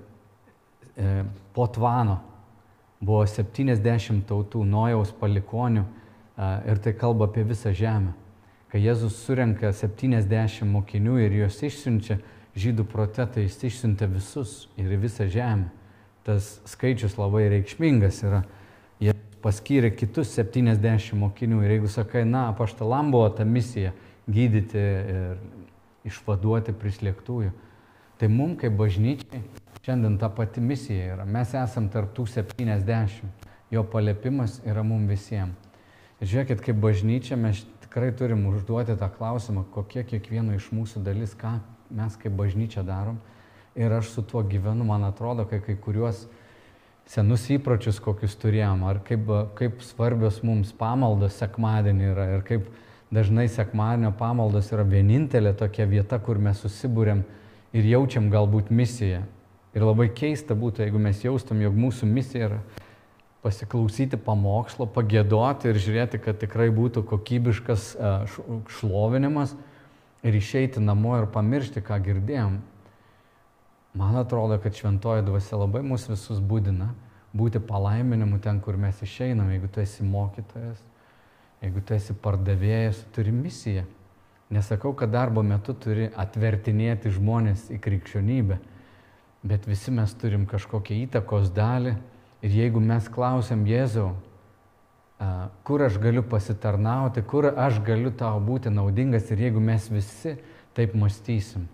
e, 0.98 1.24
po 1.54 1.68
tvano 1.70 2.20
buvo 3.00 3.24
70 3.30 4.26
tautų 4.28 4.66
Nojaus 4.68 5.14
palikonių 5.16 5.86
e, 5.86 6.50
ir 6.72 6.82
tai 6.84 6.96
kalba 6.98 7.30
apie 7.30 7.46
visą 7.48 7.74
žemę. 7.76 8.16
Kai 8.70 8.82
Jėzus 8.84 9.22
surenka 9.26 9.72
70 9.74 10.68
mokinių 10.70 11.18
ir 11.24 11.38
juos 11.44 11.58
išsiunčia 11.66 12.20
žydų 12.60 12.86
prote, 12.90 13.26
tai 13.26 13.46
jis 13.48 13.58
išsiuntė 13.70 14.10
visus 14.12 14.68
ir 14.78 14.92
visą 15.02 15.30
žemę. 15.30 15.70
Tas 16.26 16.60
skaičius 16.70 17.16
labai 17.18 17.48
reikšmingas 17.54 18.22
yra. 18.28 18.44
Jie 19.02 19.16
paskyrė 19.42 19.94
kitus 19.96 20.36
70 20.38 21.18
mokinių 21.18 21.64
ir 21.64 21.78
jeigu 21.78 21.90
sakai, 21.90 22.26
na, 22.28 22.50
paštalam 22.58 23.14
buvo 23.14 23.30
ta 23.34 23.48
misija 23.48 23.94
gydyti 24.30 24.78
ir 24.78 25.40
išvaduoti 26.10 26.74
prislėgtųjų, 26.78 27.52
Tai 28.20 28.28
mums 28.28 28.58
kaip 28.60 28.74
bažnyčiai 28.76 29.40
šiandien 29.86 30.18
ta 30.20 30.28
pati 30.30 30.60
misija 30.60 31.14
yra. 31.14 31.26
Mes 31.26 31.54
esam 31.56 31.88
tarptų 31.88 32.26
70. 32.28 33.48
Jo 33.72 33.86
palėpimas 33.88 34.58
yra 34.68 34.84
mums 34.84 35.08
visiems. 35.08 35.56
Ir 36.20 36.28
žiūrėkit, 36.28 36.60
kaip 36.66 36.82
bažnyčia 36.84 37.38
mes 37.40 37.62
tikrai 37.86 38.10
turim 38.12 38.44
užduoti 38.50 38.98
tą 39.00 39.08
klausimą, 39.14 39.64
kokie 39.72 40.04
kiekvieno 40.04 40.58
iš 40.58 40.68
mūsų 40.76 41.06
dalis, 41.06 41.32
ką 41.32 41.56
mes 41.96 42.20
kaip 42.20 42.36
bažnyčia 42.36 42.84
darom. 42.84 43.22
Ir 43.80 43.96
aš 43.96 44.12
su 44.18 44.26
tuo 44.28 44.44
gyvenu, 44.44 44.84
man 44.84 45.08
atrodo, 45.08 45.48
kai 45.48 45.62
kai 45.64 45.78
kuriuos 45.80 46.26
senus 47.08 47.48
įpročius, 47.50 48.02
kokius 48.04 48.36
turėjom, 48.42 48.84
ar 48.84 49.00
kaip, 49.08 49.32
kaip 49.56 49.80
svarbios 49.86 50.44
mums 50.44 50.76
pamaldos 50.76 51.40
sekmadienį 51.40 52.12
yra 52.12 52.30
ir 52.36 52.44
kaip 52.46 52.68
dažnai 53.16 53.48
sekmadienio 53.48 54.12
pamaldos 54.20 54.74
yra 54.76 54.84
vienintelė 54.84 55.56
tokia 55.58 55.88
vieta, 55.88 56.20
kur 56.20 56.38
mes 56.38 56.60
susibūrėm 56.62 57.24
ir 57.74 57.90
jaučiam 57.90 58.30
galbūt 58.34 58.72
misiją. 58.74 59.24
Ir 59.78 59.86
labai 59.86 60.10
keista 60.16 60.58
būtų, 60.58 60.86
jeigu 60.86 61.02
mes 61.02 61.22
jaustum, 61.22 61.62
jog 61.62 61.76
mūsų 61.78 62.10
misija 62.10 62.48
yra 62.48 62.62
pasiklausyti 63.44 64.18
pamokslo, 64.20 64.88
pagėdoti 64.92 65.70
ir 65.70 65.80
žiūrėti, 65.80 66.20
kad 66.24 66.40
tikrai 66.42 66.68
būtų 66.76 67.06
kokybiškas 67.08 67.86
e, 67.96 68.14
šlovinimas 68.80 69.54
ir 70.26 70.36
išeiti 70.36 70.82
namo 70.84 71.16
ir 71.20 71.30
pamiršti, 71.32 71.84
ką 71.86 72.02
girdėjom. 72.10 72.58
Man 74.00 74.18
atrodo, 74.20 74.60
kad 74.62 74.76
šventoji 74.76 75.24
dvasia 75.28 75.62
labai 75.62 75.84
mus 75.86 76.10
visus 76.10 76.42
būdina 76.42 76.92
būti 77.34 77.62
palaiminimu 77.62 78.40
ten, 78.42 78.60
kur 78.62 78.78
mes 78.78 79.00
išeinam. 79.06 79.50
Jeigu 79.54 79.70
tu 79.72 79.82
esi 79.82 80.06
mokytojas, 80.06 80.82
jeigu 81.64 81.82
tu 81.86 81.96
esi 81.96 82.16
pardavėjas, 82.18 83.06
turi 83.16 83.34
misiją. 83.36 83.86
Nesakau, 84.50 84.96
kad 84.98 85.12
darbo 85.14 85.44
metu 85.46 85.76
turi 85.78 86.08
atvertinėti 86.18 87.12
žmonės 87.14 87.68
į 87.70 87.78
krikščionybę, 87.86 88.58
bet 89.46 89.68
visi 89.70 89.94
mes 89.94 90.16
turim 90.18 90.48
kažkokią 90.50 90.98
įtakos 91.06 91.52
dalį. 91.54 91.94
Ir 92.42 92.56
jeigu 92.56 92.82
mes 92.82 93.06
klausiam 93.12 93.62
Jėzau, 93.68 94.14
kur 95.68 95.84
aš 95.86 96.00
galiu 96.02 96.24
pasitarnauti, 96.24 97.22
kur 97.22 97.50
aš 97.52 97.82
galiu 97.86 98.10
tau 98.16 98.40
būti 98.42 98.72
naudingas? 98.74 99.30
Ir 99.30 99.46
jeigu 99.46 99.62
mes 99.62 99.86
visi 99.92 100.38
taip 100.74 100.96
mąstysim, 100.98 101.68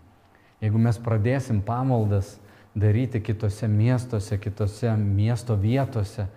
jeigu 0.59 0.81
mes 0.81 0.99
pradėsim 0.99 1.61
pamaldas 1.63 2.35
daryti 2.75 3.21
kitose 3.23 3.69
miestuose, 3.71 4.35
kitose 4.41 4.97
miesto 4.99 5.55
vietose 5.55 6.27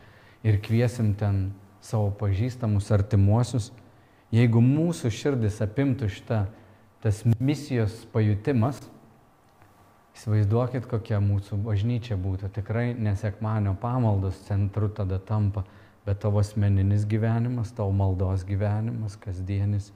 ir 0.46 0.60
kviesim 0.62 1.14
ten 1.18 1.48
savo 1.82 2.12
pažįstamus 2.20 2.92
artimuosius, 2.94 3.72
Jeigu 4.34 4.60
mūsų 4.60 5.08
širdis 5.14 5.62
apimtų 5.64 6.10
šitą 6.12 6.42
tas 7.00 7.22
misijos 7.40 8.02
pajutimas, 8.12 8.80
įsivaizduokit, 10.18 10.88
kokia 10.90 11.20
mūsų 11.22 11.60
bažnyčia 11.62 12.18
būtų. 12.20 12.50
Tikrai 12.58 12.90
nesekmanio 12.98 13.76
pamaldos 13.80 14.40
centru 14.48 14.90
tada 14.90 15.20
tampa, 15.22 15.62
bet 16.04 16.20
tavo 16.24 16.42
asmeninis 16.42 17.06
gyvenimas, 17.08 17.70
tavo 17.72 17.94
maldos 17.94 18.44
gyvenimas, 18.48 19.16
kasdienis, 19.22 19.92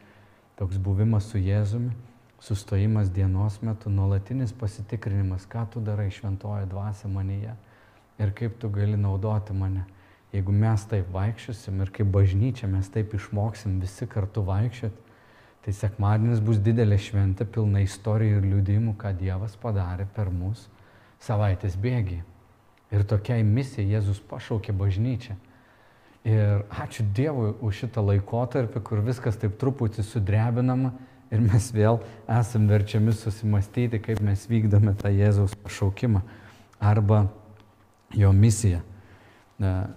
toks 0.57 0.79
buvimas 0.79 1.27
su 1.33 1.43
Jėzumi, 1.43 1.91
sustojimas 2.43 3.11
dienos 3.11 3.59
metu, 3.62 3.91
nuolatinis 3.91 4.55
pasitikrinimas, 4.55 5.45
ką 5.51 5.67
tu 5.75 5.83
darai 5.83 6.11
šventoje 6.15 6.71
dvasia 6.71 7.11
manyje 7.11 7.57
ir 8.23 8.33
kaip 8.39 8.59
tu 8.62 8.71
gali 8.71 8.97
naudoti 8.97 9.55
mane. 9.57 9.85
Jeigu 10.33 10.53
mes 10.57 10.85
taip 10.89 11.11
vaikščiosim 11.12 11.83
ir 11.85 11.91
kaip 11.93 12.09
bažnyčia 12.12 12.69
mes 12.71 12.89
taip 12.89 13.12
išmoksim 13.19 13.77
visi 13.83 14.07
kartu 14.09 14.45
vaikščioti, 14.47 15.11
tai 15.62 15.75
sekmadienis 15.77 16.41
bus 16.43 16.59
didelė 16.59 16.97
šventė, 16.99 17.45
pilna 17.45 17.83
istorijų 17.85 18.41
ir 18.41 18.47
liūdimų, 18.49 18.97
ką 18.99 19.12
Dievas 19.19 19.55
padarė 19.61 20.09
per 20.17 20.33
mus 20.33 20.67
savaitės 21.23 21.77
bėgi. 21.79 22.23
Ir 22.93 23.05
tokiai 23.09 23.45
misijai 23.47 23.87
Jėzus 23.93 24.21
pašaukė 24.29 24.75
bažnyčią. 24.77 25.37
Ir 26.29 26.65
ačiū 26.83 27.07
Dievui 27.15 27.53
už 27.61 27.85
šitą 27.85 28.03
laikotarpį, 28.05 28.83
kur 28.85 29.03
viskas 29.05 29.39
taip 29.41 29.57
truputį 29.61 30.05
sudrebinama 30.07 30.93
ir 31.33 31.41
mes 31.45 31.71
vėl 31.75 32.01
esam 32.31 32.69
verčiami 32.71 33.15
susimastyti, 33.17 34.01
kaip 34.03 34.21
mes 34.25 34.45
vykdome 34.51 34.95
tą 34.99 35.12
Jėzaus 35.12 35.57
pašaukimą 35.65 36.23
arba 36.81 37.27
jo 38.17 38.33
misiją. 38.33 38.83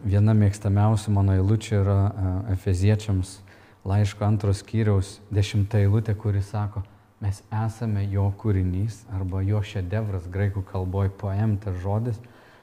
Viena 0.05 0.35
mėgstamiausių 0.37 1.11
mano 1.15 1.33
eilučių 1.39 1.77
yra 1.79 1.99
Efeziečiams 2.53 3.39
laiško 3.85 4.25
antros 4.27 4.59
skyriaus 4.61 5.15
dešimta 5.33 5.79
eilutė, 5.81 6.13
kuri 6.13 6.43
sako, 6.45 6.83
mes 7.21 7.39
esame 7.49 8.03
jo 8.11 8.27
kūrinys 8.41 8.99
arba 9.15 9.41
jo 9.45 9.63
šedevras, 9.65 10.27
graikų 10.29 10.61
kalboje 10.69 11.13
poemtas 11.17 11.79
žodis, 11.81 12.19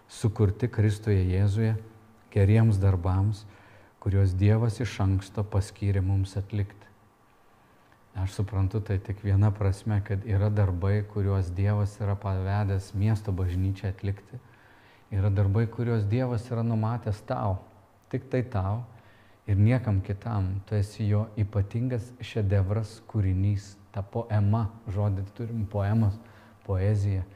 sukurti 0.06 0.70
Kristuje 0.70 1.24
Jėzuje 1.32 1.74
geriems 2.30 2.78
darbams, 2.78 3.42
kuriuos 4.02 4.36
Dievas 4.38 4.78
iš 4.82 4.94
anksto 5.02 5.42
paskyrė 5.42 6.04
mums 6.06 6.36
atlikti. 6.38 6.86
Aš 8.22 8.36
suprantu 8.36 8.78
tai 8.84 9.00
tik 9.02 9.24
viena 9.24 9.50
prasme, 9.50 10.02
kad 10.04 10.22
yra 10.28 10.52
darbai, 10.52 11.00
kuriuos 11.02 11.50
Dievas 11.56 11.96
yra 11.98 12.14
pavedęs 12.14 12.92
miesto 12.94 13.32
bažnyčiai 13.32 13.90
atlikti. 13.90 14.38
Yra 15.12 15.28
darbai, 15.28 15.66
kuriuos 15.68 16.06
Dievas 16.08 16.46
yra 16.48 16.62
numatęs 16.64 17.20
tau, 17.28 17.58
tik 18.08 18.30
tai 18.32 18.42
tau 18.48 18.80
ir 19.46 19.58
niekam 19.60 20.00
kitam. 20.00 20.62
Tu 20.66 20.78
esi 20.78 21.04
jo 21.10 21.26
ypatingas 21.36 22.06
šedevras, 22.24 23.00
kūrinys, 23.10 23.74
ta 23.92 24.00
poema, 24.00 24.70
žodį 24.88 25.26
turim 25.36 25.66
poemas, 25.68 26.16
poezija. 26.64 27.26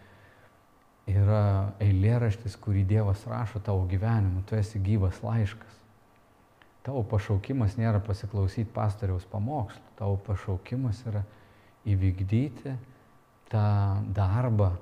Yra 1.06 1.75
eilėraštis, 1.85 2.56
kurį 2.59 2.87
Dievas 2.88 3.26
rašo 3.28 3.61
tavo 3.62 3.85
gyvenimu, 3.90 4.42
tu 4.49 4.56
esi 4.59 4.80
gyvas 4.83 5.21
laiškas. 5.23 5.76
Tavo 6.87 7.02
pašaukimas 7.06 7.76
nėra 7.76 8.00
pasiklausyti 8.02 8.71
pastoriaus 8.73 9.26
pamokslų, 9.28 9.85
tavo 9.99 10.16
pašaukimas 10.26 11.04
yra 11.11 11.23
įvykdyti 11.87 12.75
tą 13.50 13.68
darbą, 14.14 14.73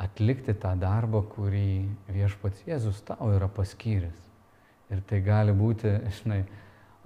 atlikti 0.00 0.54
tą 0.58 0.74
darbą, 0.78 1.22
kurį 1.34 1.86
viešpats 2.10 2.64
Jėzus 2.66 3.02
tau 3.06 3.30
yra 3.34 3.48
paskyręs. 3.48 4.20
Ir 4.92 5.00
tai 5.08 5.20
gali 5.24 5.54
būti, 5.56 5.92
žinai, 6.20 6.42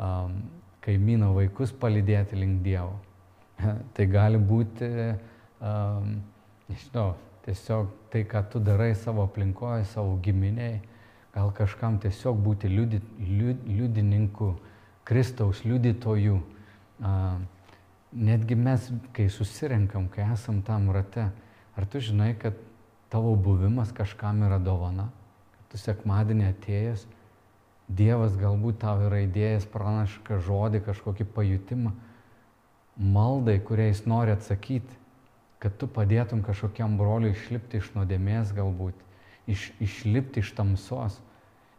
um, 0.02 0.40
kaimyno 0.84 1.30
vaikus 1.36 1.72
palydėti 1.72 2.38
link 2.38 2.62
Dievo. 2.64 2.96
Tai 3.94 4.04
gali 4.06 4.38
būti, 4.38 4.88
um, 5.58 6.18
nežinau, 6.70 7.16
tiesiog 7.42 7.88
tai, 8.12 8.22
ką 8.28 8.44
tu 8.52 8.60
darai 8.62 8.92
savo 8.94 9.24
aplinkoje, 9.26 9.86
savo 9.90 10.14
giminiai, 10.22 10.78
gal 11.34 11.50
kažkam 11.56 11.96
tiesiog 12.02 12.38
būti 12.44 12.70
liudi, 12.70 13.00
liud, 13.18 13.64
liudininku, 13.66 14.52
Kristaus 15.08 15.64
liudytojų. 15.64 16.38
Uh, 16.98 17.40
netgi 18.12 18.56
mes, 18.58 18.90
kai 19.16 19.28
susirenkam, 19.32 20.08
kai 20.12 20.26
esam 20.32 20.62
tam 20.62 20.90
rate, 20.92 21.28
ar 21.76 21.86
tu 21.88 22.02
žinai, 22.04 22.34
kad 22.38 22.56
tavo 23.08 23.34
buvimas 23.34 23.92
kažkam 23.92 24.42
yra 24.46 24.58
dovana, 24.58 25.08
tu 25.72 25.80
sekmadienį 25.80 26.50
atėjęs, 26.52 27.06
Dievas 27.88 28.34
galbūt 28.36 28.82
tau 28.82 29.00
yra 29.06 29.22
įdėjęs 29.24 29.64
pranašką 29.72 30.42
žodį, 30.44 30.82
kažkokį 30.84 31.24
pajutimą, 31.32 31.94
maldai, 33.00 33.54
kuriais 33.64 34.02
nori 34.04 34.34
atsakyti, 34.34 34.98
kad 35.58 35.78
tu 35.80 35.88
padėtum 35.88 36.42
kažkokiam 36.44 36.98
broliui 37.00 37.32
išlipti 37.32 37.80
iš 37.80 37.88
nuodėmės 37.96 38.52
galbūt, 38.52 38.92
iš, 39.48 39.70
išlipti 39.80 40.44
iš 40.44 40.52
tamsos. 40.58 41.16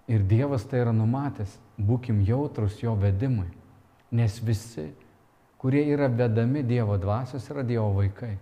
Ir 0.10 0.26
Dievas 0.26 0.66
tai 0.66 0.82
yra 0.82 0.96
numatęs, 0.98 1.54
būkim 1.78 2.24
jautrus 2.26 2.82
jo 2.82 2.96
vedimui, 2.98 3.46
nes 4.10 4.40
visi, 4.42 4.88
kurie 5.62 5.86
yra 5.94 6.10
vedami 6.10 6.66
Dievo 6.66 6.98
dvasios, 6.98 7.46
yra 7.54 7.62
Dievo 7.62 7.92
vaikai. 8.02 8.34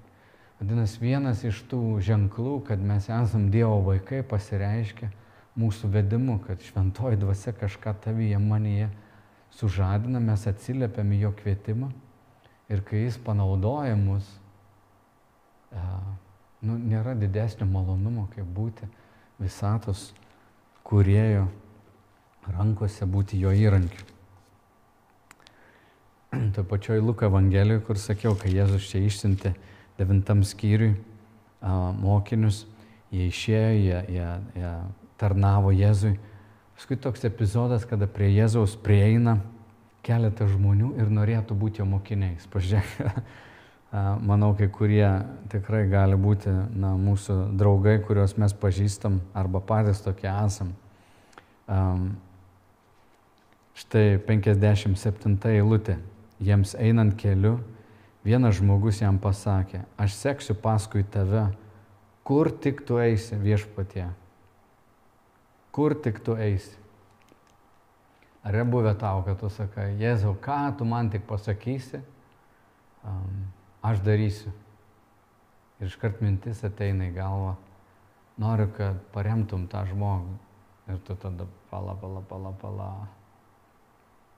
Vadinasi, 0.58 0.98
vienas 1.04 1.44
iš 1.46 1.62
tų 1.70 2.00
ženklų, 2.02 2.62
kad 2.66 2.82
mes 2.82 3.10
esam 3.14 3.52
Dievo 3.54 3.78
vaikai, 3.86 4.24
pasireiškia 4.26 5.12
mūsų 5.58 5.92
vedimu, 5.94 6.40
kad 6.46 6.62
šventoji 6.66 7.20
dvasia 7.22 7.54
kažką 7.58 7.94
tavyje 8.04 8.42
manyje 8.42 8.90
sužadina, 9.54 10.20
mes 10.22 10.50
atsiliepiam 10.50 11.14
į 11.14 11.22
jo 11.28 11.32
kvietimą 11.38 11.92
Ir 12.68 12.82
kai 12.84 13.06
jis 13.06 13.16
panaudoja 13.24 13.96
mus, 13.96 14.28
e, 15.72 15.84
nu, 16.68 16.76
nėra 16.76 17.14
didesnio 17.16 17.64
malonumo, 17.70 18.26
kaip 18.34 18.48
būti 18.58 18.90
visatos 19.40 20.10
kurėjo 20.88 21.46
rankose, 22.52 23.08
būti 23.08 23.40
jo 23.40 23.54
įrankiu. 23.56 24.04
Tuo 26.56 26.66
pačioj 26.68 27.00
Luko 27.00 27.30
Evangelijoje, 27.30 27.86
kur 27.88 28.04
sakiau, 28.04 28.36
kai 28.36 28.52
Jėzus 28.52 28.90
čia 28.92 29.00
išsiuntė 29.08 29.54
devintam 29.98 30.44
skyriui 30.46 30.96
mokinius, 31.98 32.66
jie 33.12 33.28
išėjo, 33.32 33.74
jie, 33.82 34.00
jie, 34.18 34.32
jie 34.62 34.72
tarnavo 35.18 35.72
Jėzui. 35.74 36.18
Paskui 36.78 36.98
toks 37.02 37.26
epizodas, 37.26 37.86
kada 37.90 38.06
prie 38.06 38.30
Jėzaus 38.36 38.76
prieina 38.78 39.40
keletą 40.06 40.48
žmonių 40.48 40.94
ir 41.02 41.10
norėtų 41.12 41.58
būti 41.58 41.82
jo 41.82 41.88
mokiniais. 41.90 42.46
Pažiūrėk, 42.54 43.24
manau, 44.30 44.54
kai 44.58 44.70
kurie 44.72 45.08
tikrai 45.52 45.88
gali 45.90 46.20
būti 46.20 46.54
na, 46.78 46.94
mūsų 47.02 47.40
draugai, 47.58 47.98
kuriuos 48.06 48.38
mes 48.38 48.54
pažįstam 48.54 49.20
arba 49.34 49.64
patys 49.64 50.04
tokie 50.06 50.30
esam. 50.30 50.76
Um, 51.68 52.12
štai 53.78 54.22
57 54.28 55.50
eilutė. 55.52 55.98
Jiems 56.38 56.76
einant 56.78 57.18
keliu, 57.18 57.58
vienas 58.28 58.58
žmogus 58.60 59.00
jam 59.02 59.20
pasakė, 59.22 59.86
aš 60.00 60.16
seksiu 60.18 60.56
paskui 60.60 61.06
tave, 61.08 61.48
kur 62.28 62.52
tik 62.52 62.84
tu 62.88 63.00
eisi 63.00 63.38
viešpatie. 63.40 64.10
Kur 65.72 65.96
tik 66.04 66.20
tu 66.26 66.36
eisi. 66.36 66.76
Ar 68.48 68.56
yra 68.56 68.66
buvę 68.68 68.94
tau, 69.00 69.24
kad 69.26 69.40
tu 69.40 69.50
sakai, 69.52 69.94
Jėzau, 70.00 70.34
ką 70.40 70.78
tu 70.80 70.88
man 70.88 71.12
tik 71.12 71.26
pasakysi, 71.28 72.00
um, 73.04 73.46
aš 73.84 74.00
darysiu. 74.06 74.54
Ir 75.78 75.92
iškart 75.92 76.24
mintis 76.24 76.64
ateina 76.66 77.10
į 77.10 77.16
galvą, 77.18 77.58
noriu, 78.42 78.70
kad 78.76 79.02
paremtum 79.14 79.68
tą 79.72 79.84
žmogų. 79.92 80.38
Ir 80.88 81.00
tu 81.04 81.18
tada 81.20 81.46
pala, 81.70 81.96
pala, 82.00 82.24
pala, 82.30 82.54
pala. 82.62 82.90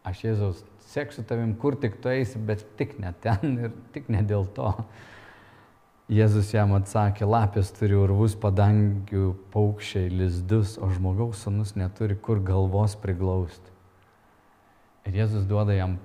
Aš 0.07 0.23
Jėzaus 0.23 0.63
seksiu 0.89 1.23
tavim, 1.27 1.53
kur 1.59 1.75
tik 1.79 1.99
tu 2.01 2.11
eisi, 2.11 2.39
bet 2.39 2.63
tik 2.79 2.97
ne 3.01 3.13
ten 3.21 3.57
ir 3.65 3.73
tik 3.93 4.09
ne 4.09 4.23
dėl 4.25 4.47
to. 4.55 4.73
Jėzus 6.09 6.49
jam 6.55 6.71
atsakė, 6.73 7.27
lapės 7.29 7.69
turi 7.77 7.93
urvus, 7.93 8.33
padangių 8.33 9.35
paukščiai, 9.53 10.09
lizdus, 10.09 10.79
o 10.81 10.89
žmogaus 10.89 11.43
sunus 11.45 11.75
neturi 11.77 12.17
kur 12.17 12.41
galvos 12.41 12.95
priglausti. 12.97 13.75
Ir 15.05 15.19
Jėzus 15.21 15.45
duoda 15.49 15.75
jam 15.77 15.99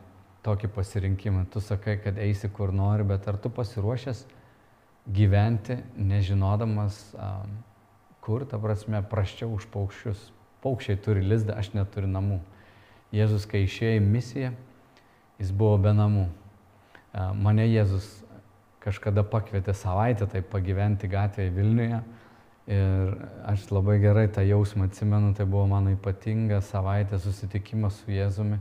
tokį 0.44 0.68
pasirinkimą. 0.76 1.46
Tu 1.48 1.62
sakai, 1.64 1.96
kad 2.04 2.20
eisi 2.20 2.50
kur 2.52 2.72
nori, 2.76 3.07
bet 3.09 3.24
ar 3.33 3.40
tu 3.40 3.48
pasiruošęs 3.48 4.26
gyventi, 5.16 5.78
nežinodamas, 5.96 7.00
um, 7.16 7.57
kur, 8.24 8.44
ta 8.48 8.61
prasme, 8.61 9.00
praščiau 9.09 9.57
už 9.57 9.70
paukščius. 9.72 10.28
Paukščiai 10.64 11.00
turi 11.00 11.24
lizdą, 11.24 11.57
aš 11.61 11.72
neturiu 11.76 12.12
namų. 12.12 12.42
Jėzus, 13.14 13.46
kai 13.46 13.64
išėjo 13.64 14.00
į 14.00 14.03
misiją, 14.05 14.50
jis 15.38 15.53
buvo 15.55 15.79
be 15.83 15.94
namų. 15.94 16.27
Mane 17.38 17.68
Jėzus 17.68 18.09
kažkada 18.83 19.22
pakvietė 19.22 19.72
savaitę 19.79 20.27
tai 20.31 20.42
pagyventi 20.42 21.09
gatvėje 21.09 21.55
Vilniuje. 21.55 22.03
Ir 22.74 23.11
aš 23.44 23.66
labai 23.70 23.98
gerai 24.00 24.24
tą 24.33 24.42
jausmą 24.44 24.88
atsimenu, 24.88 25.35
tai 25.37 25.44
buvo 25.44 25.66
mano 25.68 25.92
ypatinga 25.92 26.62
savaitė 26.64 27.18
susitikimas 27.20 28.00
su 28.00 28.14
Jėzumi 28.14 28.59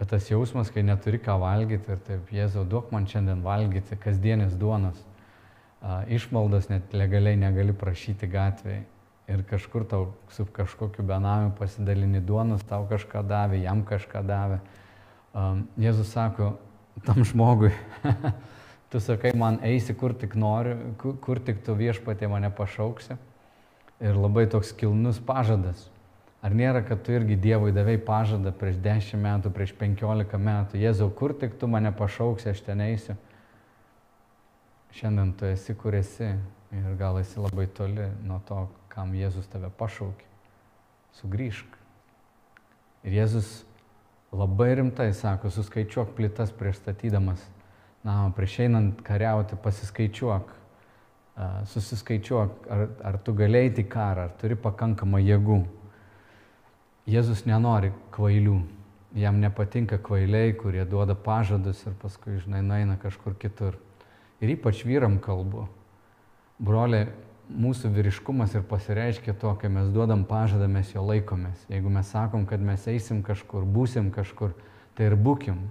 Bet 0.00 0.08
tas 0.08 0.30
jausmas, 0.30 0.70
kai 0.72 0.80
neturi 0.80 1.18
ką 1.20 1.34
valgyti 1.42 1.92
ir 1.92 1.98
taip, 2.06 2.30
Jėzau, 2.32 2.62
duok 2.64 2.88
man 2.88 3.04
šiandien 3.04 3.42
valgyti 3.44 3.98
kasdienės 4.00 4.54
duonos. 4.56 4.96
Išmaldos 6.08 6.70
net 6.70 6.94
legaliai 6.96 7.36
negali 7.36 7.74
prašyti 7.76 8.24
gatvėje. 8.32 8.86
Ir 9.30 9.44
kažkur 9.46 9.84
tau 9.86 10.08
su 10.34 10.42
kažkokiu 10.44 11.04
benamiu 11.06 11.52
pasidalini 11.58 12.18
duonos, 12.20 12.64
tau 12.66 12.82
kažką 12.90 13.22
davė, 13.30 13.60
jam 13.62 13.84
kažką 13.86 14.24
davė. 14.26 14.58
Jėzus 15.78 16.10
sako 16.10 16.56
tam 17.06 17.22
žmogui, 17.22 17.70
tu 18.90 18.98
sakai, 18.98 19.30
man 19.38 19.60
eisi 19.62 19.94
kur 19.94 20.16
tik 20.18 20.34
nori, 20.34 20.74
kur, 20.98 21.14
kur 21.22 21.38
tik 21.38 21.62
tu 21.62 21.78
viešpatė 21.78 22.26
mane 22.32 22.50
pašauksi. 22.50 23.14
Ir 24.02 24.18
labai 24.18 24.48
toks 24.50 24.72
kilnus 24.74 25.20
pažadas. 25.22 25.86
Ar 26.42 26.54
nėra, 26.56 26.80
kad 26.88 27.02
tu 27.04 27.12
irgi 27.12 27.36
Dievui 27.36 27.70
davai 27.76 27.98
pažadą 28.00 28.50
prieš 28.56 28.78
10 28.82 29.20
metų, 29.20 29.52
prieš 29.52 29.74
15 29.76 30.38
metų, 30.40 30.80
Jėzau, 30.80 31.10
kur 31.12 31.36
tik 31.36 31.58
tu 31.60 31.68
mane 31.68 31.92
pašauksi, 31.92 32.50
aš 32.50 32.62
ten 32.64 32.80
eisiu. 32.80 33.14
Šiandien 34.96 35.34
tu 35.36 35.46
esi, 35.46 35.76
kur 35.78 35.94
esi 35.94 36.32
ir 36.74 36.94
gal 36.98 37.18
esi 37.20 37.40
labai 37.40 37.66
toli 37.66 38.06
nuo 38.22 38.40
to, 38.46 38.64
kam 38.92 39.14
Jėzus 39.14 39.48
tave 39.50 39.70
pašaukė. 39.78 40.26
Sugryžk. 41.18 41.78
Ir 43.06 43.16
Jėzus 43.16 43.48
labai 44.32 44.74
rimtai 44.78 45.10
sako, 45.16 45.50
suskaičiuok 45.50 46.14
plytas 46.14 46.52
prieš 46.54 46.78
statydamas 46.82 47.42
namą, 48.06 48.30
prieš 48.36 48.60
einant 48.64 49.00
kariauti, 49.04 49.58
pasiskaičiuok, 49.60 50.52
susiskaičiuok, 51.72 52.68
ar, 52.70 52.86
ar 53.10 53.18
tu 53.24 53.34
galėjai 53.36 53.72
į 53.82 53.86
karą, 53.90 54.28
ar 54.28 54.36
turi 54.40 54.56
pakankamą 54.60 55.20
jėgų. 55.24 55.60
Jėzus 57.10 57.42
nenori 57.48 57.90
kvailių, 58.14 58.60
jam 59.18 59.40
nepatinka 59.42 59.98
kvailiai, 60.04 60.54
kurie 60.54 60.84
duoda 60.86 61.16
pažadus 61.18 61.80
ir 61.88 61.96
paskui, 61.98 62.38
žinai, 62.44 62.62
nueina 62.62 62.96
kažkur 63.00 63.34
kitur. 63.40 63.78
Ir 64.40 64.54
ypač 64.54 64.84
vyram 64.86 65.18
kalbu. 65.20 65.66
Broliai, 66.60 67.08
mūsų 67.48 67.88
vyriškumas 67.94 68.52
ir 68.54 68.64
pasireiškia 68.68 69.32
to, 69.40 69.54
kai 69.56 69.70
mes 69.72 69.88
duodam 69.94 70.26
pažadą, 70.28 70.68
mes 70.68 70.90
jo 70.92 71.02
laikomės. 71.06 71.62
Jeigu 71.72 71.88
mes 71.92 72.10
sakom, 72.12 72.44
kad 72.46 72.60
mes 72.60 72.84
eisim 72.90 73.22
kažkur, 73.24 73.64
būsim 73.64 74.10
kažkur, 74.12 74.52
tai 74.94 75.08
ir 75.08 75.16
būkim. 75.16 75.62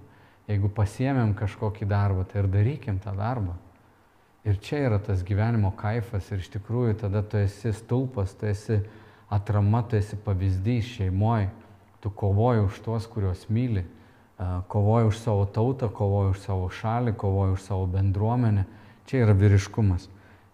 Jeigu 0.49 0.71
pasiemėm 0.73 1.36
kažkokį 1.38 1.86
darbą, 1.91 2.25
tai 2.25 2.41
ir 2.41 2.49
darykim 2.49 2.97
tą 3.04 3.13
darbą. 3.13 3.54
Ir 4.49 4.58
čia 4.65 4.82
yra 4.88 4.97
tas 5.04 5.21
gyvenimo 5.21 5.69
kaifas 5.78 6.32
ir 6.32 6.41
iš 6.41 6.49
tikrųjų 6.56 6.97
tada 7.04 7.21
tu 7.21 7.38
esi 7.38 7.69
stulpas, 7.75 8.34
tu 8.34 8.49
esi 8.49 8.82
atrama, 9.30 9.84
tu 9.86 9.99
esi 9.99 10.17
pavyzdys 10.17 10.95
šeimoje, 10.95 11.52
tu 12.02 12.10
kovoji 12.10 12.65
už 12.65 12.80
tuos, 12.82 13.06
kuriuos 13.06 13.45
myli, 13.54 13.86
kovoji 14.71 15.12
už 15.12 15.21
savo 15.21 15.45
tautą, 15.45 15.91
kovoji 15.93 16.34
už 16.34 16.45
savo 16.47 16.69
šalį, 16.71 17.13
kovoji 17.13 17.60
už 17.60 17.67
savo 17.67 17.86
bendruomenę. 17.93 18.65
Čia 19.06 19.28
yra 19.28 19.36
vyriškumas. 19.38 20.10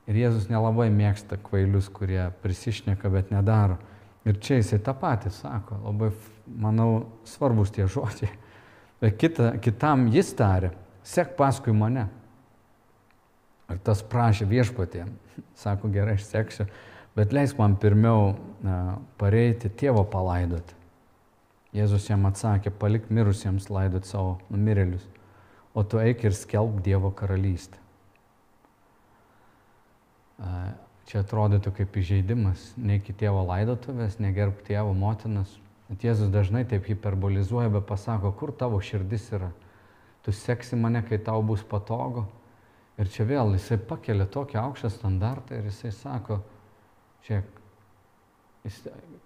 Ir 0.05 0.19
Jėzus 0.19 0.49
nelabai 0.51 0.91
mėgsta 0.93 1.37
kvailius, 1.41 1.89
kurie 1.89 2.27
prisišneka, 2.43 3.09
bet 3.09 3.31
nedaro. 3.33 3.79
Ir 4.25 4.37
čia 4.41 4.59
jisai 4.59 4.79
tą 4.81 4.93
patį 4.97 5.31
sako, 5.33 5.79
labai, 5.85 6.11
manau, 6.45 6.89
svarbus 7.29 7.73
tie 7.73 7.87
žodžiai. 7.89 8.31
Bet 9.01 9.17
kita, 9.21 9.51
kitam 9.61 10.07
jis 10.13 10.31
tarė, 10.37 10.71
sek 11.05 11.35
paskui 11.37 11.73
mane. 11.77 12.07
Ir 13.69 13.81
tas 13.85 14.01
prašė 14.05 14.45
viešpatė, 14.49 15.07
sako 15.63 15.89
gerai, 15.93 16.19
aš 16.19 16.27
seksiu, 16.29 16.67
bet 17.17 17.33
leisk 17.33 17.57
man 17.61 17.77
pirmiau 17.81 18.35
pareiti 19.21 19.73
tėvo 19.73 20.05
palaidoti. 20.09 20.77
Jėzus 21.75 22.05
jam 22.07 22.23
atsakė, 22.29 22.71
palik 22.71 23.09
mirusiems 23.11 23.67
laidoti 23.73 24.07
savo 24.07 24.37
numirėlius, 24.53 25.03
o 25.75 25.83
tu 25.83 25.99
eik 25.99 26.23
ir 26.23 26.37
skelb 26.37 26.77
Dievo 26.85 27.11
karalystę. 27.11 27.81
Čia 31.05 31.21
atrodytų 31.21 31.71
kaip 31.77 31.97
įžeidimas, 32.01 32.71
neik 32.81 33.11
į 33.11 33.15
tėvo 33.21 33.43
laidotuvės, 33.45 34.17
negerb 34.19 34.63
tėvo 34.65 34.95
motinas. 34.97 35.51
Bet 35.85 36.01
Jėzus 36.07 36.31
dažnai 36.33 36.63
taip 36.65 36.87
hiperbolizuoja, 36.89 37.69
bet 37.75 37.85
pasako, 37.85 38.31
kur 38.33 38.51
tavo 38.57 38.79
širdis 38.81 39.29
yra. 39.37 39.51
Tu 40.25 40.33
seksi 40.33 40.79
mane, 40.81 41.03
kai 41.05 41.19
tau 41.21 41.43
bus 41.45 41.61
patogu. 41.61 42.25
Ir 42.97 43.11
čia 43.11 43.27
vėl 43.29 43.53
jisai 43.53 43.77
pakelia 43.77 44.25
tokį 44.31 44.57
aukštą 44.63 44.89
standartą 44.89 45.59
ir 45.59 45.67
jisai 45.69 45.91
sako, 45.93 46.39
čia 47.27 47.43
jis 48.65 48.79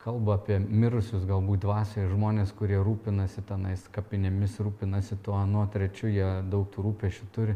kalba 0.04 0.36
apie 0.36 0.58
mirusius 0.60 1.24
galbūt 1.30 1.64
dvasiai 1.64 2.10
žmonės, 2.12 2.52
kurie 2.60 2.80
rūpinasi 2.84 3.46
tenais 3.48 3.86
kapinėmis, 3.96 4.58
rūpinasi 4.60 5.20
tuo, 5.24 5.38
nuo 5.48 5.64
trečių, 5.72 6.12
jie 6.12 6.30
daug 6.52 6.68
tų 6.74 6.90
rūpešių 6.90 7.30
turi. 7.36 7.56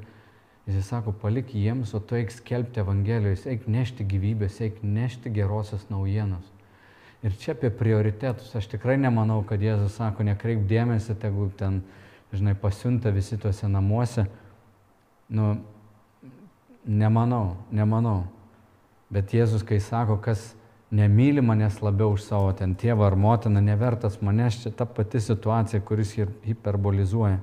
Jis 0.68 0.88
sako, 0.88 1.12
palik 1.12 1.52
jiems, 1.52 1.92
o 1.94 2.00
tu 2.00 2.16
eik 2.16 2.32
skelbti 2.32 2.80
Evangelijos, 2.80 3.44
eik 3.52 3.66
nešti 3.68 4.06
gyvybės, 4.08 4.62
eik 4.64 4.80
nešti 4.84 5.32
gerosios 5.36 5.84
naujienos. 5.92 6.46
Ir 7.24 7.36
čia 7.40 7.52
apie 7.56 7.72
prioritetus. 7.72 8.54
Aš 8.56 8.70
tikrai 8.72 8.96
nemanau, 9.00 9.42
kad 9.48 9.62
Jėzus 9.64 9.98
sako, 10.00 10.24
nekreip 10.28 10.64
dėmesį, 10.68 11.18
tegu 11.20 11.50
ten, 11.60 11.82
žinai, 12.32 12.56
pasiunta 12.60 13.12
visi 13.16 13.38
tuose 13.40 13.68
namuose. 13.68 14.26
Nu, 15.32 15.54
nemanau, 16.88 17.58
nemanau. 17.72 18.24
Bet 19.12 19.36
Jėzus, 19.36 19.64
kai 19.68 19.80
sako, 19.84 20.18
kas 20.24 20.54
nemyli 20.94 21.44
manęs 21.44 21.82
labiau 21.84 22.16
už 22.16 22.24
savo 22.24 22.52
ten 22.56 22.76
tėvą 22.76 23.08
ar 23.08 23.16
motiną, 23.20 23.60
nevertas 23.64 24.20
manęs, 24.24 24.62
čia 24.64 24.72
ta 24.72 24.88
pati 24.88 25.20
situacija, 25.24 25.84
kuris 25.84 26.16
hiperbolizuoja. 26.48 27.40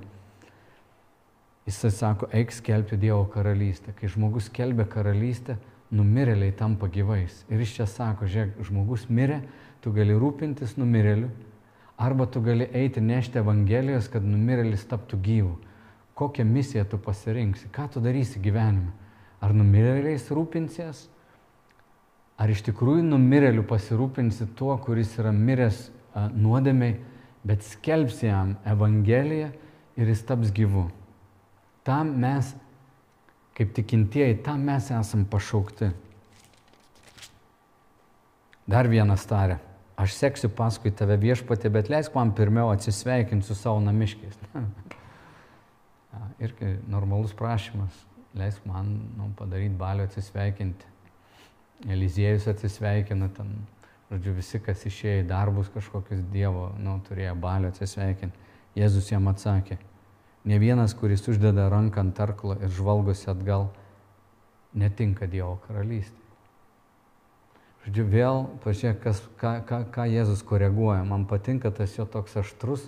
Jisai 1.71 1.91
sako, 1.95 2.27
eik 2.35 2.51
skelbti 2.51 2.97
Dievo 2.99 3.23
karalystę. 3.31 3.93
Kai 3.95 4.09
žmogus 4.11 4.49
skelbia 4.49 4.83
karalystę, 4.91 5.55
numirėliai 5.95 6.51
tampa 6.59 6.89
gyvais. 6.91 7.45
Ir 7.47 7.63
iš 7.63 7.77
čia 7.77 7.87
sako, 7.87 8.27
žiūrėk, 8.27 8.59
žmogus 8.67 9.05
mirė, 9.07 9.37
tu 9.79 9.93
gali 9.95 10.11
rūpintis 10.19 10.75
numirėliu, 10.75 11.29
arba 11.95 12.27
tu 12.27 12.43
gali 12.43 12.67
eiti 12.75 12.99
nešti 12.99 13.39
Evangelijos, 13.39 14.11
kad 14.11 14.27
numirėlis 14.27 14.83
taptų 14.91 15.21
gyvu. 15.23 15.55
Kokią 16.19 16.43
misiją 16.43 16.83
tu 16.91 16.99
pasirinksi, 16.99 17.71
ką 17.71 17.87
tu 17.93 18.03
darysi 18.03 18.43
gyvenime. 18.43 18.91
Ar 19.39 19.55
numirėliais 19.55 20.27
rūpinsies, 20.27 21.05
ar 22.35 22.51
iš 22.51 22.67
tikrųjų 22.67 23.07
numirėliu 23.07 23.63
pasirūpinsi 23.69 24.51
tuo, 24.59 24.75
kuris 24.83 25.15
yra 25.23 25.31
miręs 25.31 25.87
nuodėmiai, 26.35 26.99
bet 27.47 27.63
skelbsi 27.63 28.27
jam 28.27 28.57
Evangeliją 28.67 29.53
ir 29.95 30.11
jis 30.11 30.27
taps 30.27 30.51
gyvu. 30.51 30.89
Tam 31.83 32.13
mes, 32.21 32.53
kaip 33.57 33.73
tikintieji, 33.73 34.41
tam 34.45 34.61
mes 34.69 34.91
esam 34.93 35.25
pašaukti. 35.29 35.89
Dar 38.69 38.87
vienas 38.87 39.25
tarė, 39.27 39.57
aš 39.99 40.13
seksiu 40.19 40.51
paskui 40.53 40.93
tave 40.93 41.17
viešpatė, 41.19 41.71
bet 41.73 41.89
leisk 41.89 42.13
man 42.15 42.31
pirmiau 42.37 42.69
atsisveikinti 42.71 43.47
su 43.47 43.57
savo 43.57 43.81
namiškiais. 43.83 44.37
Irgi 46.45 46.75
normalus 46.89 47.33
prašymas, 47.37 47.97
leisk 48.37 48.63
man 48.69 48.93
nu, 49.17 49.31
padaryti 49.37 49.75
balio 49.77 50.05
atsisveikinti. 50.05 50.89
Eliziejus 51.89 52.45
atsisveikina 52.51 53.31
ten, 53.33 53.55
žodžiu, 54.11 54.35
visi, 54.37 54.61
kas 54.61 54.85
išėjo 54.85 55.23
į 55.23 55.29
darbus 55.29 55.71
kažkokius 55.73 56.21
Dievo, 56.29 56.69
nu, 56.77 56.99
turėjo 57.07 57.33
balio 57.41 57.71
atsisveikinti. 57.73 58.49
Jėzus 58.77 59.09
jam 59.11 59.25
atsakė, 59.27 59.79
Ne 60.45 60.57
vienas, 60.57 60.95
kuris 60.97 61.27
uždeda 61.29 61.67
ranką 61.69 62.01
ant 62.01 62.19
arklo 62.23 62.55
ir 62.57 62.71
žvalgosi 62.73 63.29
atgal, 63.29 63.69
netinka 64.73 65.27
Dievo 65.29 65.59
karalystė. 65.67 66.17
Žodžiu, 67.85 68.03
vėl 68.09 68.43
pažiūrėk, 68.61 68.99
kas, 69.01 69.21
ką, 69.41 69.53
ką, 69.65 69.79
ką 69.93 70.03
Jėzus 70.09 70.43
koreguoja. 70.45 71.01
Man 71.05 71.25
patinka 71.29 71.71
tas 71.73 71.95
jo 71.97 72.05
toks 72.05 72.37
aštrus 72.37 72.85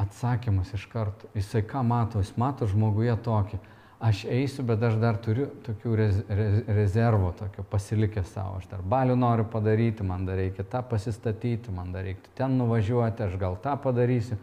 atsakymas 0.00 0.72
iš 0.74 0.86
karto. 0.88 1.28
Jisai 1.36 1.60
ką 1.68 1.82
mato? 1.84 2.22
Jis 2.24 2.32
mato 2.40 2.68
žmoguje 2.68 3.12
tokį. 3.24 3.60
Aš 4.00 4.22
eisiu, 4.32 4.64
bet 4.64 4.80
aš 4.80 4.94
dar 4.96 5.18
turiu 5.20 5.50
tokių 5.66 5.90
rez, 5.98 6.20
rez, 6.24 6.54
rezervų, 6.72 7.34
tokio 7.36 7.64
pasilikę 7.68 8.22
savo. 8.24 8.56
Aš 8.62 8.70
dar 8.70 8.80
balių 8.80 9.18
noriu 9.20 9.44
padaryti, 9.44 10.06
man 10.08 10.24
dar 10.24 10.40
reikia 10.40 10.64
tą 10.64 10.80
pasistatyti, 10.88 11.74
man 11.76 11.92
dar 11.92 12.06
reikia 12.08 12.32
ten 12.38 12.56
nuvažiuoti, 12.56 13.26
aš 13.26 13.36
gal 13.40 13.58
tą 13.60 13.76
padarysiu. 13.84 14.40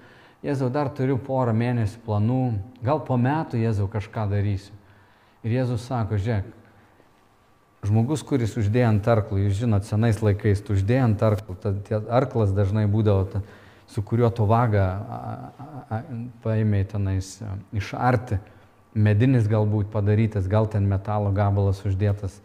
Jėzau, 0.48 0.70
dar 0.72 0.88
turiu 0.96 1.18
porą 1.20 1.52
mėnesių 1.52 2.00
planų, 2.06 2.42
gal 2.86 3.02
po 3.04 3.18
metų 3.20 3.60
Jėzau 3.60 3.90
kažką 3.92 4.30
darysiu. 4.32 4.72
Ir 5.44 5.58
Jėzus 5.58 5.84
sako, 5.90 6.16
žiūrėk, 6.22 6.48
žmogus, 7.88 8.24
kuris 8.24 8.56
uždėjo 8.60 8.92
ant 8.94 9.10
arklų, 9.12 9.42
jūs 9.46 9.60
žinot, 9.62 9.88
senais 9.88 10.22
laikais 10.24 10.64
tu 10.64 10.78
uždėjai 10.78 11.04
ant 11.04 11.26
arklų, 11.28 11.58
arklas 12.08 12.54
dažnai 12.56 12.86
būdavo, 12.92 13.28
ta, 13.34 13.44
su 13.92 14.04
kuriuo 14.04 14.30
tu 14.32 14.48
vagą 14.48 14.86
paėmėjai 16.44 16.90
tenais 16.96 17.34
išarti, 17.76 18.40
medinis 18.98 19.52
galbūt 19.52 19.92
padarytas, 19.92 20.48
gal 20.48 20.68
ten 20.72 20.88
metalo 20.90 21.32
gabalas 21.36 21.84
uždėtas 21.88 22.40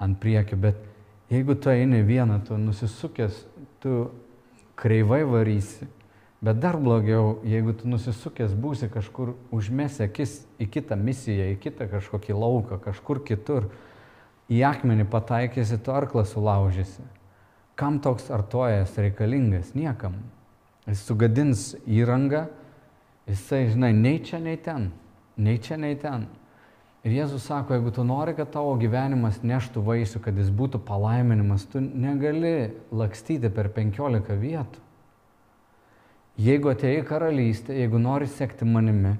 ant 0.00 0.20
priekio, 0.20 0.60
bet 0.60 0.80
jeigu 1.32 1.56
tu 1.56 1.72
eini 1.72 2.04
vieną, 2.06 2.42
tu 2.46 2.60
nusisukęs, 2.60 3.42
tu 3.80 4.06
kreivai 4.76 5.24
varysi, 5.24 5.88
Bet 6.44 6.60
dar 6.60 6.76
blogiau, 6.76 7.38
jeigu 7.48 7.72
tu 7.72 7.88
nusisukęs 7.88 8.52
būsi 8.60 8.90
kažkur 8.92 9.32
užmesi 9.56 10.04
akis 10.04 10.42
į 10.60 10.68
kitą 10.74 10.98
misiją, 11.00 11.48
į 11.54 11.58
kitą 11.62 11.88
kažkokį 11.88 12.36
lauką, 12.36 12.76
kažkur 12.84 13.22
kitur, 13.24 13.70
į 14.52 14.60
akmenį 14.68 15.08
pataikysi, 15.10 15.80
tu 15.80 15.94
arklą 15.96 16.26
sulaužysi. 16.28 17.04
Kam 17.76 18.00
toks 18.04 18.28
artojas 18.32 18.94
reikalingas? 19.00 19.72
Niekam. 19.76 20.20
Jis 20.86 21.02
sugadins 21.08 21.66
įrangą, 21.88 22.46
jisai, 23.26 23.66
žinai, 23.72 23.90
nei 23.96 24.20
čia, 24.22 24.38
nei 24.40 24.60
ten, 24.60 24.90
nei 25.36 25.58
čia, 25.58 25.80
nei 25.80 25.96
ten. 25.98 26.28
Ir 27.06 27.14
Jėzus 27.14 27.44
sako, 27.46 27.76
jeigu 27.76 27.92
tu 27.94 28.04
nori, 28.06 28.34
kad 28.38 28.52
tavo 28.54 28.72
gyvenimas 28.78 29.40
neštų 29.46 29.82
vaisių, 29.86 30.20
kad 30.24 30.38
jis 30.38 30.48
būtų 30.54 30.80
palaiminimas, 30.86 31.66
tu 31.70 31.82
negali 31.82 32.72
lakstyti 32.90 33.50
per 33.54 33.70
penkiolika 33.74 34.34
vietų. 34.38 34.85
Jeigu 36.36 36.68
atėjai 36.68 37.00
karalystę, 37.08 37.72
jeigu 37.72 37.96
nori 37.96 38.26
sekti 38.28 38.66
manimi, 38.68 39.14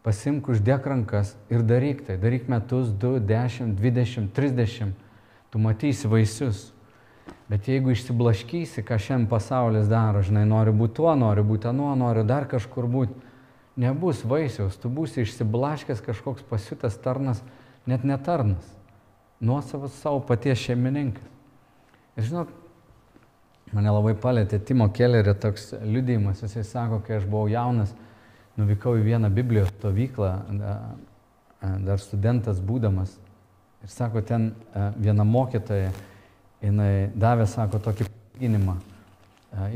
pasimk 0.00 0.48
uždėk 0.48 0.86
rankas 0.88 1.34
ir 1.52 1.60
daryk 1.68 2.06
tai. 2.06 2.16
Daryk 2.20 2.48
metus, 2.48 2.88
2, 2.96 3.20
10, 3.28 3.74
20, 3.76 4.30
30. 4.32 4.94
Tu 5.52 5.60
matysi 5.60 6.08
vaisius. 6.08 6.70
Bet 7.50 7.68
jeigu 7.68 7.92
išsiblaškysi, 7.92 8.84
ką 8.86 8.96
šiandien 8.96 9.28
pasaulis 9.28 9.90
daro, 9.90 10.22
žinai, 10.24 10.46
noriu 10.48 10.72
būti 10.78 10.96
tuo, 11.00 11.10
noriu 11.18 11.44
būti 11.44 11.68
anuo, 11.68 11.90
noriu 11.98 12.22
dar 12.24 12.46
kažkur 12.48 12.86
būti, 12.88 13.16
nebus 13.80 14.22
vaisiaus, 14.24 14.78
tu 14.78 14.88
būsi 14.92 15.24
išsiblaškęs 15.24 16.00
kažkoks 16.06 16.46
pasiutęs 16.46 16.96
tarnas, 17.02 17.42
net 17.90 18.06
netarnas, 18.06 18.64
nuosavas 19.42 19.98
savo 19.98 20.22
paties 20.24 20.62
šeimininkas. 20.62 21.26
Ir 22.16 22.28
žinot, 22.30 22.54
mane 23.74 23.92
labai 23.94 24.14
palėtė 24.18 24.58
Timo 24.66 24.88
Kellerio 24.94 25.34
toks 25.38 25.70
liudijimas, 25.78 26.42
jisai 26.42 26.64
sako, 26.66 27.00
kai 27.06 27.18
aš 27.20 27.26
buvau 27.30 27.48
jaunas, 27.50 27.92
nuvykau 28.58 28.96
į 28.98 29.06
vieną 29.06 29.30
Biblijos 29.32 29.70
stovyklą, 29.76 30.30
dar 31.86 32.00
studentas 32.02 32.60
būdamas, 32.64 33.14
ir 33.84 33.92
sako, 33.92 34.24
ten 34.26 34.50
viena 35.00 35.24
mokytoja, 35.28 35.92
jinai 36.64 36.92
davė, 37.14 37.46
sako, 37.48 37.80
tokį 37.84 38.08
paginimą, 38.08 38.76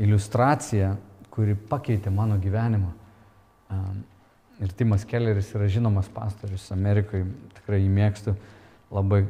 iliustraciją, 0.01 0.95
kuri 1.33 1.55
pakeitė 1.69 2.11
mano 2.13 2.37
gyvenimą. 2.41 2.91
Ir 4.63 4.71
Timas 4.77 5.03
Kelleris 5.07 5.49
yra 5.55 5.67
žinomas 5.67 6.07
pastorius 6.15 6.69
Amerikoje, 6.71 7.25
tikrai 7.57 7.81
jį 7.81 7.89
mėgstu 7.91 8.35
labai. 8.93 9.25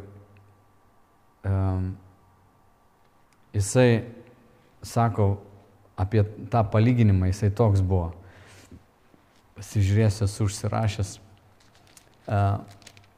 Jisai 3.56 3.90
sako 4.86 5.36
apie 5.98 6.24
tą 6.52 6.64
palyginimą, 6.72 7.30
jisai 7.32 7.52
toks 7.56 7.82
buvo. 7.82 8.12
Pasižiūrėsiu, 9.56 10.26
esu 10.28 10.48
užsirašęs 10.50 11.14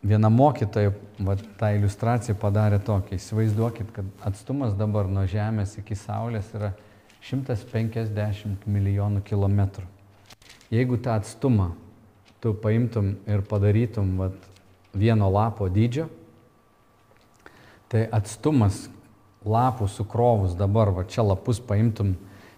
viena 0.04 0.30
mokytoja 0.30 0.92
va, 1.20 1.36
tą 1.60 1.72
iliustraciją 1.78 2.36
padarė 2.40 2.80
tokia. 2.84 3.18
Įsivaizduokit, 3.18 3.92
kad 3.96 4.28
atstumas 4.28 4.76
dabar 4.78 5.10
nuo 5.10 5.26
Žemės 5.30 5.78
iki 5.82 5.98
Saulės 5.98 6.52
yra 6.56 6.74
150 7.26 8.68
milijonų 8.70 9.24
kilometrų. 9.26 9.88
Jeigu 10.72 11.00
tą 11.02 11.18
atstumą 11.18 11.72
tu 12.44 12.54
paimtum 12.54 13.16
ir 13.28 13.42
padarytum 13.48 14.14
va, 14.20 14.30
vieno 14.94 15.30
lapo 15.32 15.68
dydžio, 15.72 16.08
tai 17.88 18.06
atstumas 18.12 18.86
lapų 19.46 19.90
sukrovus 19.92 20.56
dabar, 20.58 20.94
va 20.96 21.04
čia 21.06 21.26
lapus 21.28 21.60
paimtum 21.60 22.16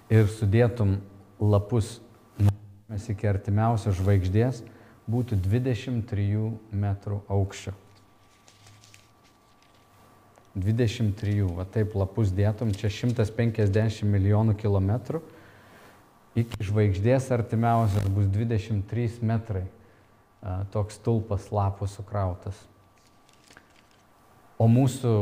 ir 0.10 0.30
sudėtum 0.32 1.00
lapus 1.40 1.98
Žemės 2.90 3.04
iki 3.12 3.28
artimiausios 3.30 4.00
žvaigždės, 4.00 4.64
būtų 5.06 5.36
23 5.44 6.48
metrų 6.74 7.20
aukščio. 7.30 7.76
23, 10.58 11.36
va 11.54 11.68
taip 11.70 11.94
lapus 11.94 12.32
dėtum, 12.34 12.72
čia 12.74 12.90
150 12.90 14.10
milijonų 14.10 14.56
kilometrų, 14.58 15.22
iki 16.42 16.66
žvaigždės 16.66 17.30
artimiausias 17.36 18.10
bus 18.10 18.26
23 18.34 19.22
metrai 19.22 19.68
toks 20.74 20.98
tulpas 21.06 21.52
lapų 21.54 21.86
sukrautas. 21.94 22.58
O 24.58 24.66
mūsų 24.66 25.14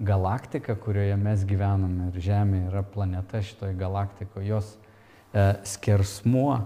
galaktika, 0.00 0.74
kurioje 0.74 1.16
mes 1.16 1.44
gyvename 1.46 2.10
ir 2.10 2.20
Žemė 2.22 2.64
yra 2.68 2.82
planeta 2.82 3.40
šitoje 3.42 3.76
galaktikoje, 3.78 4.46
jos 4.48 4.72
a, 5.32 5.54
skersmuo 5.64 6.64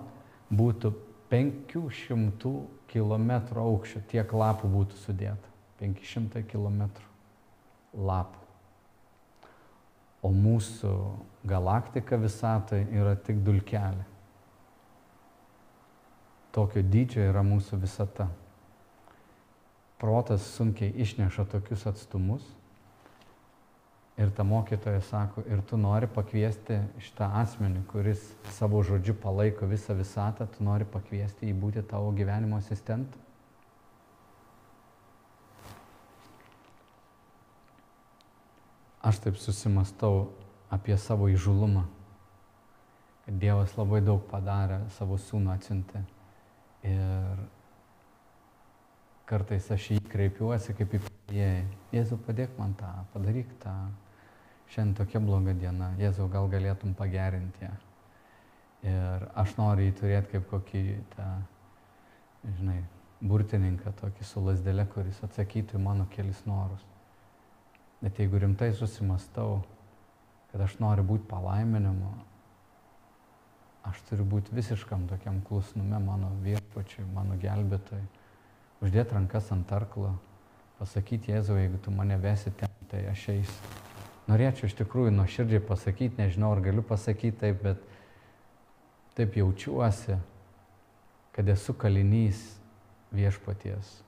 būtų 0.53 0.93
500 1.33 2.53
km 2.93 3.33
aukščio 3.65 4.03
tiek 4.09 4.33
lapų 4.33 4.71
būtų 4.73 5.01
sudėta. 5.05 5.49
500 5.81 6.45
km 6.47 6.89
lapų. 7.93 8.39
O 10.23 10.31
mūsų 10.31 10.93
galaktika 11.49 12.17
visatai 12.21 12.85
yra 12.95 13.17
tik 13.19 13.41
dulkelė. 13.43 14.05
Tokio 16.53 16.83
dydžio 16.85 17.25
yra 17.33 17.43
mūsų 17.43 17.81
visata. 17.83 18.29
Protas 19.99 20.45
sunkiai 20.55 20.93
išneša 21.03 21.49
tokius 21.51 21.87
atstumus 21.89 22.45
Ir 24.21 24.31
ta 24.37 24.45
mokytoja 24.45 25.01
sako, 25.01 25.41
ir 25.49 25.63
tu 25.65 25.79
nori 25.81 26.07
pakviesti 26.07 26.77
šitą 27.01 27.31
asmenį, 27.41 27.81
kuris 27.89 28.21
savo 28.53 28.83
žodžiu 28.85 29.15
palaiko 29.17 29.67
visą 29.71 29.97
visatą, 29.97 30.45
tu 30.53 30.65
nori 30.65 30.85
pakviesti 30.85 31.49
jį 31.49 31.55
būti 31.63 31.85
tavo 31.89 32.11
gyvenimo 32.13 32.59
asistentu. 32.61 33.19
Aš 39.03 39.19
taip 39.25 39.41
susimastau 39.41 40.29
apie 40.71 40.95
savo 41.01 41.27
įžulumą, 41.33 41.87
kad 43.25 43.41
Dievas 43.41 43.73
labai 43.81 44.03
daug 44.05 44.21
padarė, 44.29 44.79
savo 44.99 45.17
sūnų 45.19 45.51
atsiuntė. 45.57 46.05
Ir 46.87 47.43
kartais 49.27 49.67
aš 49.75 49.91
jį 49.95 49.99
kreipiuosi 50.13 50.77
kaip 50.79 50.95
į 51.01 51.03
padėjėją. 51.27 51.65
Jėzau, 51.93 52.19
padėk 52.27 52.57
man 52.59 52.75
tą, 52.75 52.91
padaryk 53.13 53.51
tą 53.63 53.75
šiandien 54.73 54.97
tokia 54.97 55.21
bloga 55.21 55.53
diena, 55.53 55.93
Jėzau, 56.01 56.29
gal 56.33 56.49
galėtum 56.49 56.95
pagerinti 56.95 57.67
ją. 57.67 57.73
Ir 58.83 59.29
aš 59.39 59.53
noriu 59.59 59.87
jį 59.87 59.93
turėti 60.01 60.33
kaip 60.33 60.49
kokį 60.51 60.83
tą, 61.13 61.29
žinai, 62.57 62.81
burtininką, 63.23 63.93
tokį 64.01 64.27
su 64.27 64.43
lasdelė, 64.43 64.87
kuris 64.91 65.21
atsakytų 65.23 65.79
į 65.79 65.83
mano 65.85 66.09
kelis 66.11 66.41
norus. 66.49 66.83
Bet 68.03 68.19
jeigu 68.19 68.41
rimtai 68.43 68.73
susimastau, 68.75 69.61
kad 70.51 70.65
aš 70.65 70.75
noriu 70.83 71.05
būti 71.07 71.29
palaiminimu, 71.31 72.11
aš 73.87 74.03
turiu 74.09 74.27
būti 74.27 74.55
visiškam 74.57 75.07
tokiam 75.11 75.39
klusnume 75.47 76.01
mano 76.03 76.33
viešpačiui, 76.43 77.07
mano 77.15 77.39
gelbėtojui, 77.39 78.03
uždėti 78.83 79.15
rankas 79.15 79.53
ant 79.55 79.71
arklo, 79.75 80.17
pasakyti 80.83 81.31
Jėzau, 81.31 81.61
jeigu 81.63 81.79
tu 81.79 81.95
mane 81.95 82.19
vesi 82.19 82.51
ten, 82.59 82.75
tai 82.91 83.07
aš 83.15 83.29
eisiu 83.37 83.81
norėčiau 84.31 84.69
iš 84.69 84.77
tikrųjų 84.79 85.13
nuoširdžiai 85.17 85.63
pasakyti, 85.67 86.21
nežinau 86.21 86.53
ar 86.55 86.63
galiu 86.65 86.85
pasakyti 86.87 87.39
taip, 87.43 87.63
bet 87.65 87.83
taip 89.19 89.37
jaučiuosi, 89.37 90.19
kad 91.37 91.49
esu 91.49 91.75
kalinys 91.75 92.41
viešpaties. 93.13 93.99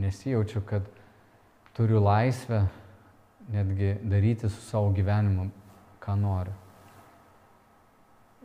Nesijaučiu, 0.00 0.62
kad 0.66 0.86
turiu 1.76 2.00
laisvę 2.02 2.64
netgi 3.50 3.96
daryti 4.02 4.48
su 4.48 4.62
savo 4.62 4.92
gyvenimu, 4.94 5.50
ką 6.02 6.16
noriu. 6.18 6.54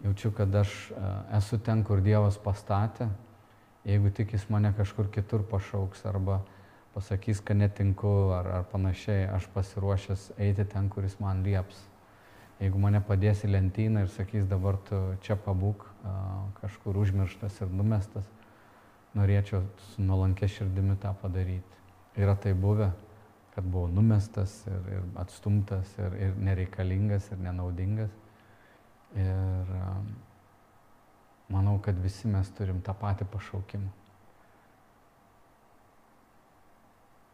Jaučiu, 0.03 0.31
kad 0.35 0.53
aš 0.55 0.73
e, 0.91 1.11
esu 1.37 1.57
ten, 1.63 1.83
kur 1.85 2.01
Dievas 2.03 2.37
pastatė, 2.41 3.07
jeigu 3.87 4.11
tik 4.13 4.33
jis 4.35 4.43
mane 4.51 4.73
kažkur 4.75 5.07
kitur 5.13 5.45
pašauks 5.47 6.03
arba 6.09 6.41
pasakys, 6.95 7.41
kad 7.43 7.59
netinku 7.59 8.31
ar, 8.31 8.47
ar 8.59 8.63
panašiai, 8.71 9.27
aš 9.35 9.49
pasiruošęs 9.53 10.29
eiti 10.39 10.65
ten, 10.71 10.87
kuris 10.89 11.19
man 11.19 11.43
lieps. 11.43 11.81
Jeigu 12.61 12.79
mane 12.79 13.01
padės 13.03 13.43
į 13.43 13.51
lentyną 13.51 14.05
ir 14.05 14.11
sakys, 14.13 14.45
dabar 14.47 14.77
tu 14.87 14.99
čia 15.25 15.35
pabūk, 15.35 15.83
kažkur 16.61 16.95
užmirštas 17.01 17.59
ir 17.65 17.73
numestas, 17.75 18.29
norėčiau 19.15 19.65
su 19.89 20.05
nuolankė 20.07 20.47
širdimi 20.53 20.95
tą 21.03 21.11
padaryti. 21.19 21.81
Yra 22.15 22.37
tai 22.39 22.53
buvę, 22.55 22.93
kad 23.55 23.67
buvau 23.67 23.91
numestas 23.91 24.55
ir, 24.71 24.87
ir 24.95 25.03
atstumtas 25.19 25.91
ir, 25.99 26.15
ir 26.15 26.39
nereikalingas 26.47 27.27
ir 27.35 27.43
nenaudingas. 27.43 28.15
Ir 29.19 29.75
manau, 31.51 31.75
kad 31.83 31.99
visi 32.03 32.31
mes 32.31 32.55
turim 32.55 32.79
tą 32.83 32.95
patį 33.03 33.27
pašaukimą. 33.35 34.04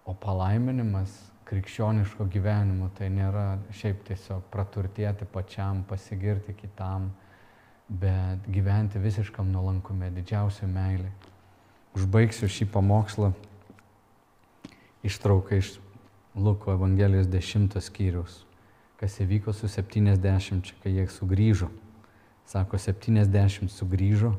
O 0.06 0.16
palaiminimas 0.18 1.14
krikščioniško 1.46 2.26
gyvenimo 2.32 2.88
tai 2.98 3.10
nėra 3.14 3.60
šiaip 3.76 4.06
tiesiog 4.08 4.46
praturtėti 4.54 5.28
pačiam, 5.30 5.84
pasigirti 5.88 6.56
kitam, 6.58 7.10
bet 7.92 8.48
gyventi 8.48 9.02
visiškam 9.04 9.52
nuolankume, 9.52 10.10
didžiausia 10.16 10.70
meilė. 10.72 11.12
Užbaigsiu 11.98 12.48
šį 12.48 12.70
pamokslą 12.72 13.34
ištrauką 15.04 15.60
iš 15.60 15.74
Luko 16.36 16.72
Evangelijos 16.72 17.28
10 17.28 17.76
skyrius, 17.84 18.46
kas 19.02 19.18
įvyko 19.20 19.52
su 19.54 19.68
70, 19.68 20.72
kai 20.84 20.94
jie 20.96 21.08
sugrįžo. 21.12 21.68
Sako, 22.48 22.80
70 22.80 23.68
sugrįžo 23.72 24.32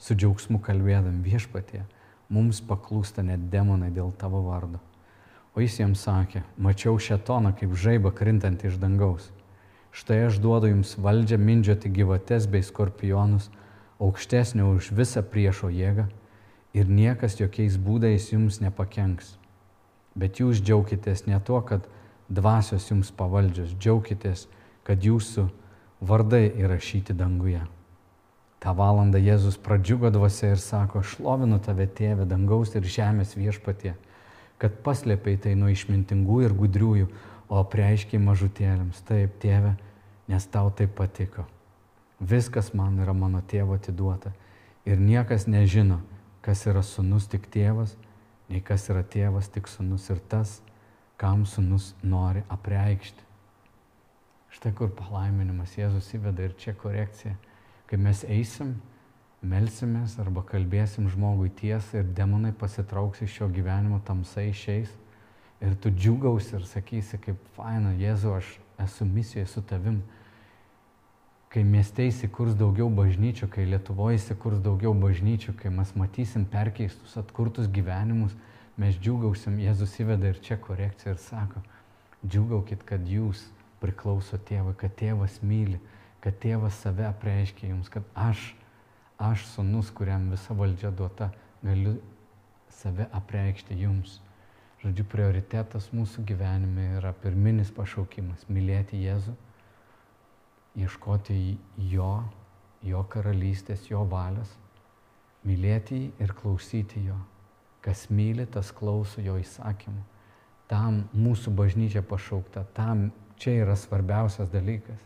su 0.00 0.14
džiaugsmu 0.14 0.62
kalbėdam 0.62 1.18
viešpatie, 1.26 1.82
mums 2.30 2.62
paklūsta 2.62 3.26
net 3.26 3.50
demonai 3.50 3.90
dėl 3.94 4.14
tavo 4.18 4.44
vardo. 4.46 4.78
O 5.54 5.62
jis 5.64 5.80
jiems 5.80 6.04
sakė, 6.06 6.44
mačiau 6.56 6.98
šetoną 6.98 7.52
kaip 7.58 7.74
žaibą 7.74 8.12
krintantį 8.14 8.70
iš 8.70 8.78
dangaus. 8.82 9.30
Štai 9.90 10.20
aš 10.28 10.38
duodu 10.38 10.70
jums 10.70 10.94
valdžią 10.94 11.40
mindžioti 11.42 11.90
gyvates 11.90 12.46
bei 12.46 12.62
skorpionus, 12.62 13.50
aukštesnio 13.98 14.70
už 14.76 14.92
visą 14.94 15.24
priešo 15.26 15.72
jėgą, 15.74 16.06
ir 16.72 16.86
niekas 16.86 17.40
jokiais 17.40 17.78
būdais 17.78 18.30
jums 18.32 18.60
nepakenks. 18.62 19.34
Bet 20.14 20.38
jūs 20.42 20.62
džiaukitės 20.62 21.26
ne 21.26 21.38
tuo, 21.42 21.60
kad 21.66 21.86
dvasios 22.30 22.86
jums 22.90 23.10
pavaldžios, 23.10 23.74
džiaukitės, 23.78 24.46
kad 24.86 25.02
jūsų 25.02 25.48
vardai 26.00 26.46
įrašyti 26.62 27.14
danguje. 27.14 27.62
Ta 28.60 28.74
valanda 28.76 29.18
Jėzus 29.18 29.56
pradžiugo 29.56 30.10
dvasia 30.12 30.52
ir 30.52 30.60
sako, 30.60 31.02
šlovinu 31.02 31.58
tave 31.64 31.86
tėvę 31.88 32.26
dangaus 32.28 32.74
ir 32.76 32.84
žemės 32.84 33.32
viešpatie, 33.38 33.94
kad 34.60 34.76
paslėpiai 34.84 35.38
tai 35.40 35.54
nuo 35.56 35.70
išmintingų 35.72 36.42
ir 36.44 36.54
gudriųjų, 36.56 37.08
o 37.50 37.62
preiškiai 37.66 38.20
mažutėlėms. 38.22 39.00
Taip, 39.08 39.38
tėve, 39.42 39.74
nes 40.30 40.46
tau 40.52 40.70
tai 40.70 40.86
patiko. 40.86 41.46
Viskas 42.20 42.74
man 42.76 43.00
yra 43.00 43.14
mano 43.16 43.40
tėvo 43.40 43.78
atiduota. 43.80 44.34
Ir 44.84 45.00
niekas 45.00 45.48
nežino, 45.48 46.00
kas 46.44 46.66
yra 46.68 46.84
sunus 46.84 47.26
tik 47.32 47.48
tėvas, 47.52 47.96
nei 48.52 48.60
kas 48.60 48.86
yra 48.92 49.02
tėvas 49.02 49.48
tik 49.52 49.68
sunus 49.68 50.08
ir 50.12 50.20
tas, 50.28 50.60
kam 51.20 51.46
sunus 51.48 51.94
nori 52.02 52.44
apreikšti. 52.52 53.26
Štai 54.50 54.72
kur 54.76 54.90
palaiminimas 54.96 55.76
Jėzus 55.78 56.08
įveda 56.16 56.48
ir 56.48 56.56
čia 56.58 56.74
korekcija. 56.76 57.36
Kai 57.86 57.98
mes 58.00 58.24
eisim, 58.26 58.74
melsimės 59.42 60.18
arba 60.20 60.42
kalbėsim 60.46 61.08
žmogui 61.08 61.50
tiesą 61.60 62.02
ir 62.02 62.10
demonai 62.16 62.52
pasitrauks 62.52 63.22
iš 63.24 63.38
šio 63.38 63.48
gyvenimo, 63.52 64.00
tamsai 64.04 64.50
išeis 64.50 64.92
ir 65.60 65.76
tu 65.76 65.90
džiugausi 65.90 66.56
ir 66.56 66.64
sakysi, 66.68 67.18
kaip 67.20 67.40
faina, 67.56 67.92
Jėzu, 67.96 68.32
aš 68.36 68.54
esu 68.80 69.04
misijoje 69.04 69.46
su 69.46 69.62
tavim. 69.62 70.00
Kai 71.50 71.64
mieste 71.66 72.06
įsikurs 72.06 72.54
daugiau 72.54 72.86
bažnyčių, 72.94 73.48
kai 73.50 73.66
Lietuvoje 73.66 74.20
įsikurs 74.20 74.60
daugiau 74.62 74.94
bažnyčių, 74.94 75.56
kai 75.58 75.72
mes 75.74 75.90
matysim 75.98 76.44
perkeistus, 76.46 77.16
atkurtus 77.18 77.66
gyvenimus, 77.68 78.36
mes 78.78 78.96
džiugausim, 79.02 79.58
Jėzus 79.60 79.96
įveda 80.00 80.30
ir 80.30 80.38
čia 80.46 80.60
korekciją 80.62 81.16
ir 81.16 81.20
sako, 81.24 81.64
džiugaukit, 82.22 82.84
kad 82.86 83.08
jūs 83.08 83.48
priklauso 83.82 84.38
tėvui, 84.38 84.76
kad 84.78 84.94
tėvas 84.96 85.40
myli, 85.42 85.80
kad 86.22 86.38
tėvas 86.40 86.78
save 86.84 87.08
apreiškia 87.08 87.72
jums, 87.72 87.90
kad 87.90 88.06
aš, 88.14 88.52
aš 89.20 89.44
sunus, 89.52 89.90
kuriam 89.92 90.30
visa 90.32 90.54
valdžia 90.56 90.90
duota, 90.90 91.28
galiu 91.62 91.98
save 92.72 93.06
apreikšti 93.12 93.76
jums. 93.82 94.18
Žodžiu, 94.80 95.04
prioritetas 95.12 95.90
mūsų 95.92 96.24
gyvenime 96.24 96.86
yra 96.96 97.12
pirminis 97.20 97.68
pašaukimas- 97.76 98.46
mylėti 98.54 99.02
Jėzų, 99.04 99.34
ieškoti 100.80 101.36
jo, 101.90 102.12
jo 102.82 103.02
karalystės, 103.12 103.90
jo 103.90 104.06
valios, 104.08 104.54
mylėti 105.44 105.98
jį 106.00 106.10
ir 106.24 106.32
klausyti 106.32 107.04
jo. 107.04 107.18
Kas 107.84 108.08
myli, 108.08 108.46
tas 108.46 108.72
klauso 108.72 109.20
jo 109.20 109.36
įsakymų. 109.40 110.02
Tam 110.68 111.08
mūsų 111.12 111.52
bažnyčia 111.56 112.02
pašaukta, 112.02 112.64
tam 112.72 113.10
čia 113.36 113.50
yra 113.64 113.76
svarbiausias 113.76 114.48
dalykas. 114.52 115.00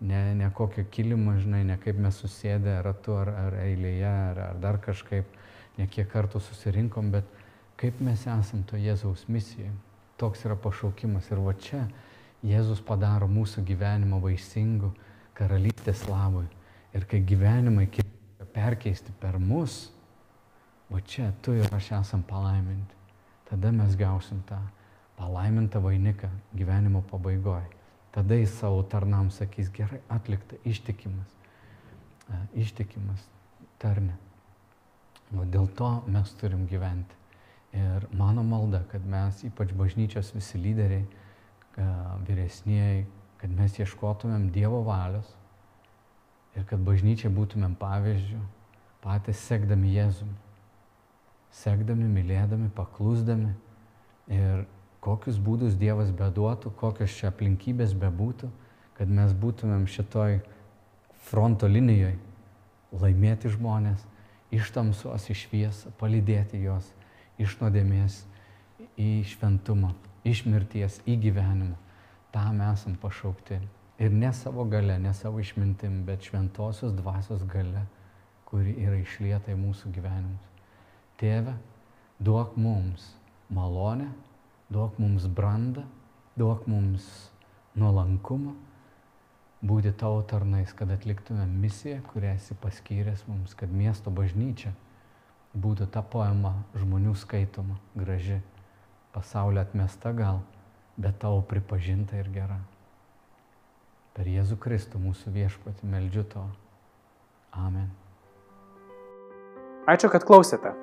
Ne, 0.00 0.34
ne 0.34 0.48
kokio 0.56 0.84
kilimo, 0.90 1.34
žinai, 1.36 1.60
ne 1.68 1.76
kaip 1.80 1.98
mes 2.00 2.16
susėdę 2.22 2.78
ratu 2.82 3.18
ar, 3.20 3.28
ar 3.36 3.56
eilėje, 3.66 4.08
ar, 4.08 4.38
ar 4.46 4.60
dar 4.62 4.78
kažkaip, 4.80 5.28
ne 5.76 5.86
kiek 5.92 6.08
kartų 6.08 6.40
susirinkom, 6.40 7.10
bet 7.12 7.28
kaip 7.80 8.00
mes 8.04 8.24
esam 8.24 8.62
to 8.64 8.80
Jėzaus 8.80 9.26
misijoje. 9.28 9.72
Toks 10.20 10.46
yra 10.48 10.56
pašaukimas. 10.56 11.28
Ir 11.32 11.40
va 11.44 11.52
čia 11.56 11.84
Jėzus 12.44 12.80
padaro 12.84 13.28
mūsų 13.28 13.64
gyvenimą 13.68 14.20
vaisingų 14.24 14.90
karalystės 15.36 16.06
labui. 16.08 16.46
Ir 16.96 17.04
kai 17.08 17.20
gyvenimai 17.24 17.86
perkeisti 18.54 19.12
per 19.20 19.38
mus, 19.38 19.90
va 20.90 21.00
čia 21.00 21.30
tu 21.42 21.54
ir 21.54 21.68
aš 21.76 21.92
esam 22.00 22.24
palaiminti. 22.26 22.96
Tada 23.50 23.72
mes 23.74 23.96
gausim 23.98 24.40
tą 24.48 24.58
palaimintą 25.18 25.82
vainiką 25.84 26.30
gyvenimo 26.56 27.02
pabaigoje. 27.10 27.79
Tada 28.14 28.34
jis 28.34 28.56
savo 28.58 28.82
tarnam 28.82 29.30
sakys, 29.30 29.70
gerai 29.74 30.00
atlikta, 30.10 30.58
ištikimas, 30.66 31.30
e, 32.26 32.40
ištikimas 32.64 33.22
tarne. 33.78 34.16
O 35.36 35.46
dėl 35.46 35.68
to 35.78 35.90
mes 36.10 36.32
turim 36.40 36.66
gyventi. 36.66 37.18
Ir 37.78 38.08
mano 38.18 38.42
malda, 38.42 38.82
kad 38.90 39.04
mes, 39.06 39.44
ypač 39.46 39.70
bažnyčios 39.78 40.32
visi 40.34 40.58
lyderiai, 40.58 41.06
e, 41.06 41.88
vyresnieji, 42.26 43.06
kad 43.38 43.54
mes 43.54 43.78
ieškotumėm 43.78 44.50
Dievo 44.50 44.82
valios 44.84 45.30
ir 46.58 46.66
kad 46.66 46.82
bažnyčiai 46.82 47.30
būtumėm 47.30 47.78
pavyzdžių, 47.78 48.42
patys 49.06 49.46
sekdami 49.46 49.94
Jėzumi 49.94 50.38
sekdami, 51.54 52.06
mylėdami, 52.10 52.70
paklusdami 52.74 53.52
ir 54.30 54.64
kokius 55.04 55.38
būdus 55.40 55.76
Dievas 55.80 56.10
beduotų, 56.16 56.72
kokios 56.76 57.14
čia 57.16 57.30
aplinkybės 57.30 57.94
bebūtų, 57.98 58.50
kad 58.98 59.08
mes 59.08 59.32
būtumėm 59.32 59.86
šitoj 59.88 60.40
fronto 61.30 61.68
linijoje 61.68 62.18
laimėti 63.00 63.52
žmonės, 63.54 64.02
iš 64.50 64.72
tamsos 64.74 65.28
į 65.30 65.36
šviesą, 65.44 65.92
palydėti 66.00 66.58
juos 66.64 66.88
iš 67.40 67.56
nuodėmės 67.60 68.24
į 69.00 69.22
šventumą, 69.30 69.94
iš 70.26 70.44
mirties 70.48 70.98
į 71.08 71.16
gyvenimą. 71.24 71.76
Tam 72.34 72.60
esam 72.62 72.96
pašaukti. 73.00 73.60
Ir 74.00 74.12
ne 74.12 74.30
savo 74.32 74.64
gale, 74.68 74.96
ne 74.98 75.12
savo 75.16 75.40
išmintim, 75.42 76.02
bet 76.06 76.24
šventosios 76.24 76.94
dvasios 76.96 77.42
gale, 77.48 77.84
kuri 78.48 78.74
yra 78.80 78.98
išlieta 79.00 79.52
į 79.52 79.58
mūsų 79.60 79.92
gyvenimus. 79.94 80.46
Tėve, 81.20 81.54
duok 82.20 82.56
mums 82.56 83.10
malonę, 83.52 84.08
duok 84.70 84.98
mums 84.98 85.26
brandą, 85.26 85.84
duok 86.38 86.66
mums 86.70 87.06
nuolankumą, 87.78 88.54
būti 89.66 89.92
tavo 89.92 90.22
tarnais, 90.22 90.72
kad 90.76 90.90
atliktume 90.90 91.44
misiją, 91.46 92.00
kurią 92.12 92.36
esi 92.38 92.56
paskyręs 92.62 93.26
mums, 93.28 93.54
kad 93.58 93.72
miesto 93.72 94.12
bažnyčia 94.14 94.72
būtų 95.54 95.88
ta 95.90 96.02
poema 96.06 96.54
žmonių 96.78 97.16
skaitoma, 97.18 97.76
graži, 97.98 98.38
pasaulio 99.14 99.64
atmesta 99.64 100.12
gal, 100.14 100.40
bet 100.96 101.18
tavo 101.18 101.42
pripažinta 101.42 102.20
ir 102.20 102.30
gera. 102.30 102.60
Per 104.14 104.30
Jėzų 104.30 104.58
Kristų 104.62 105.00
mūsų 105.02 105.32
viešpatį 105.34 105.90
meldžiu 105.90 106.24
to. 106.30 106.44
Amen. 107.50 107.90
Ačiū, 109.90 110.10
kad 110.12 110.22
klausėte. 110.26 110.74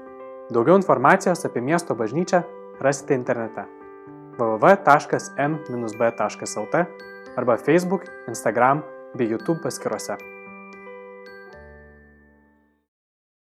Daugiau 0.52 0.76
informacijos 0.80 1.43
apie 1.47 1.63
miesto 1.63 1.95
bažnyčią 1.95 2.43
rasite 2.80 3.13
internete 3.13 3.66
www.m-b.lt 4.38 4.76
arba 7.38 7.58
Facebook, 7.58 8.04
Instagram 8.28 8.84
bei 9.16 9.26
YouTube 9.26 9.60
paskiruose. 9.62 10.37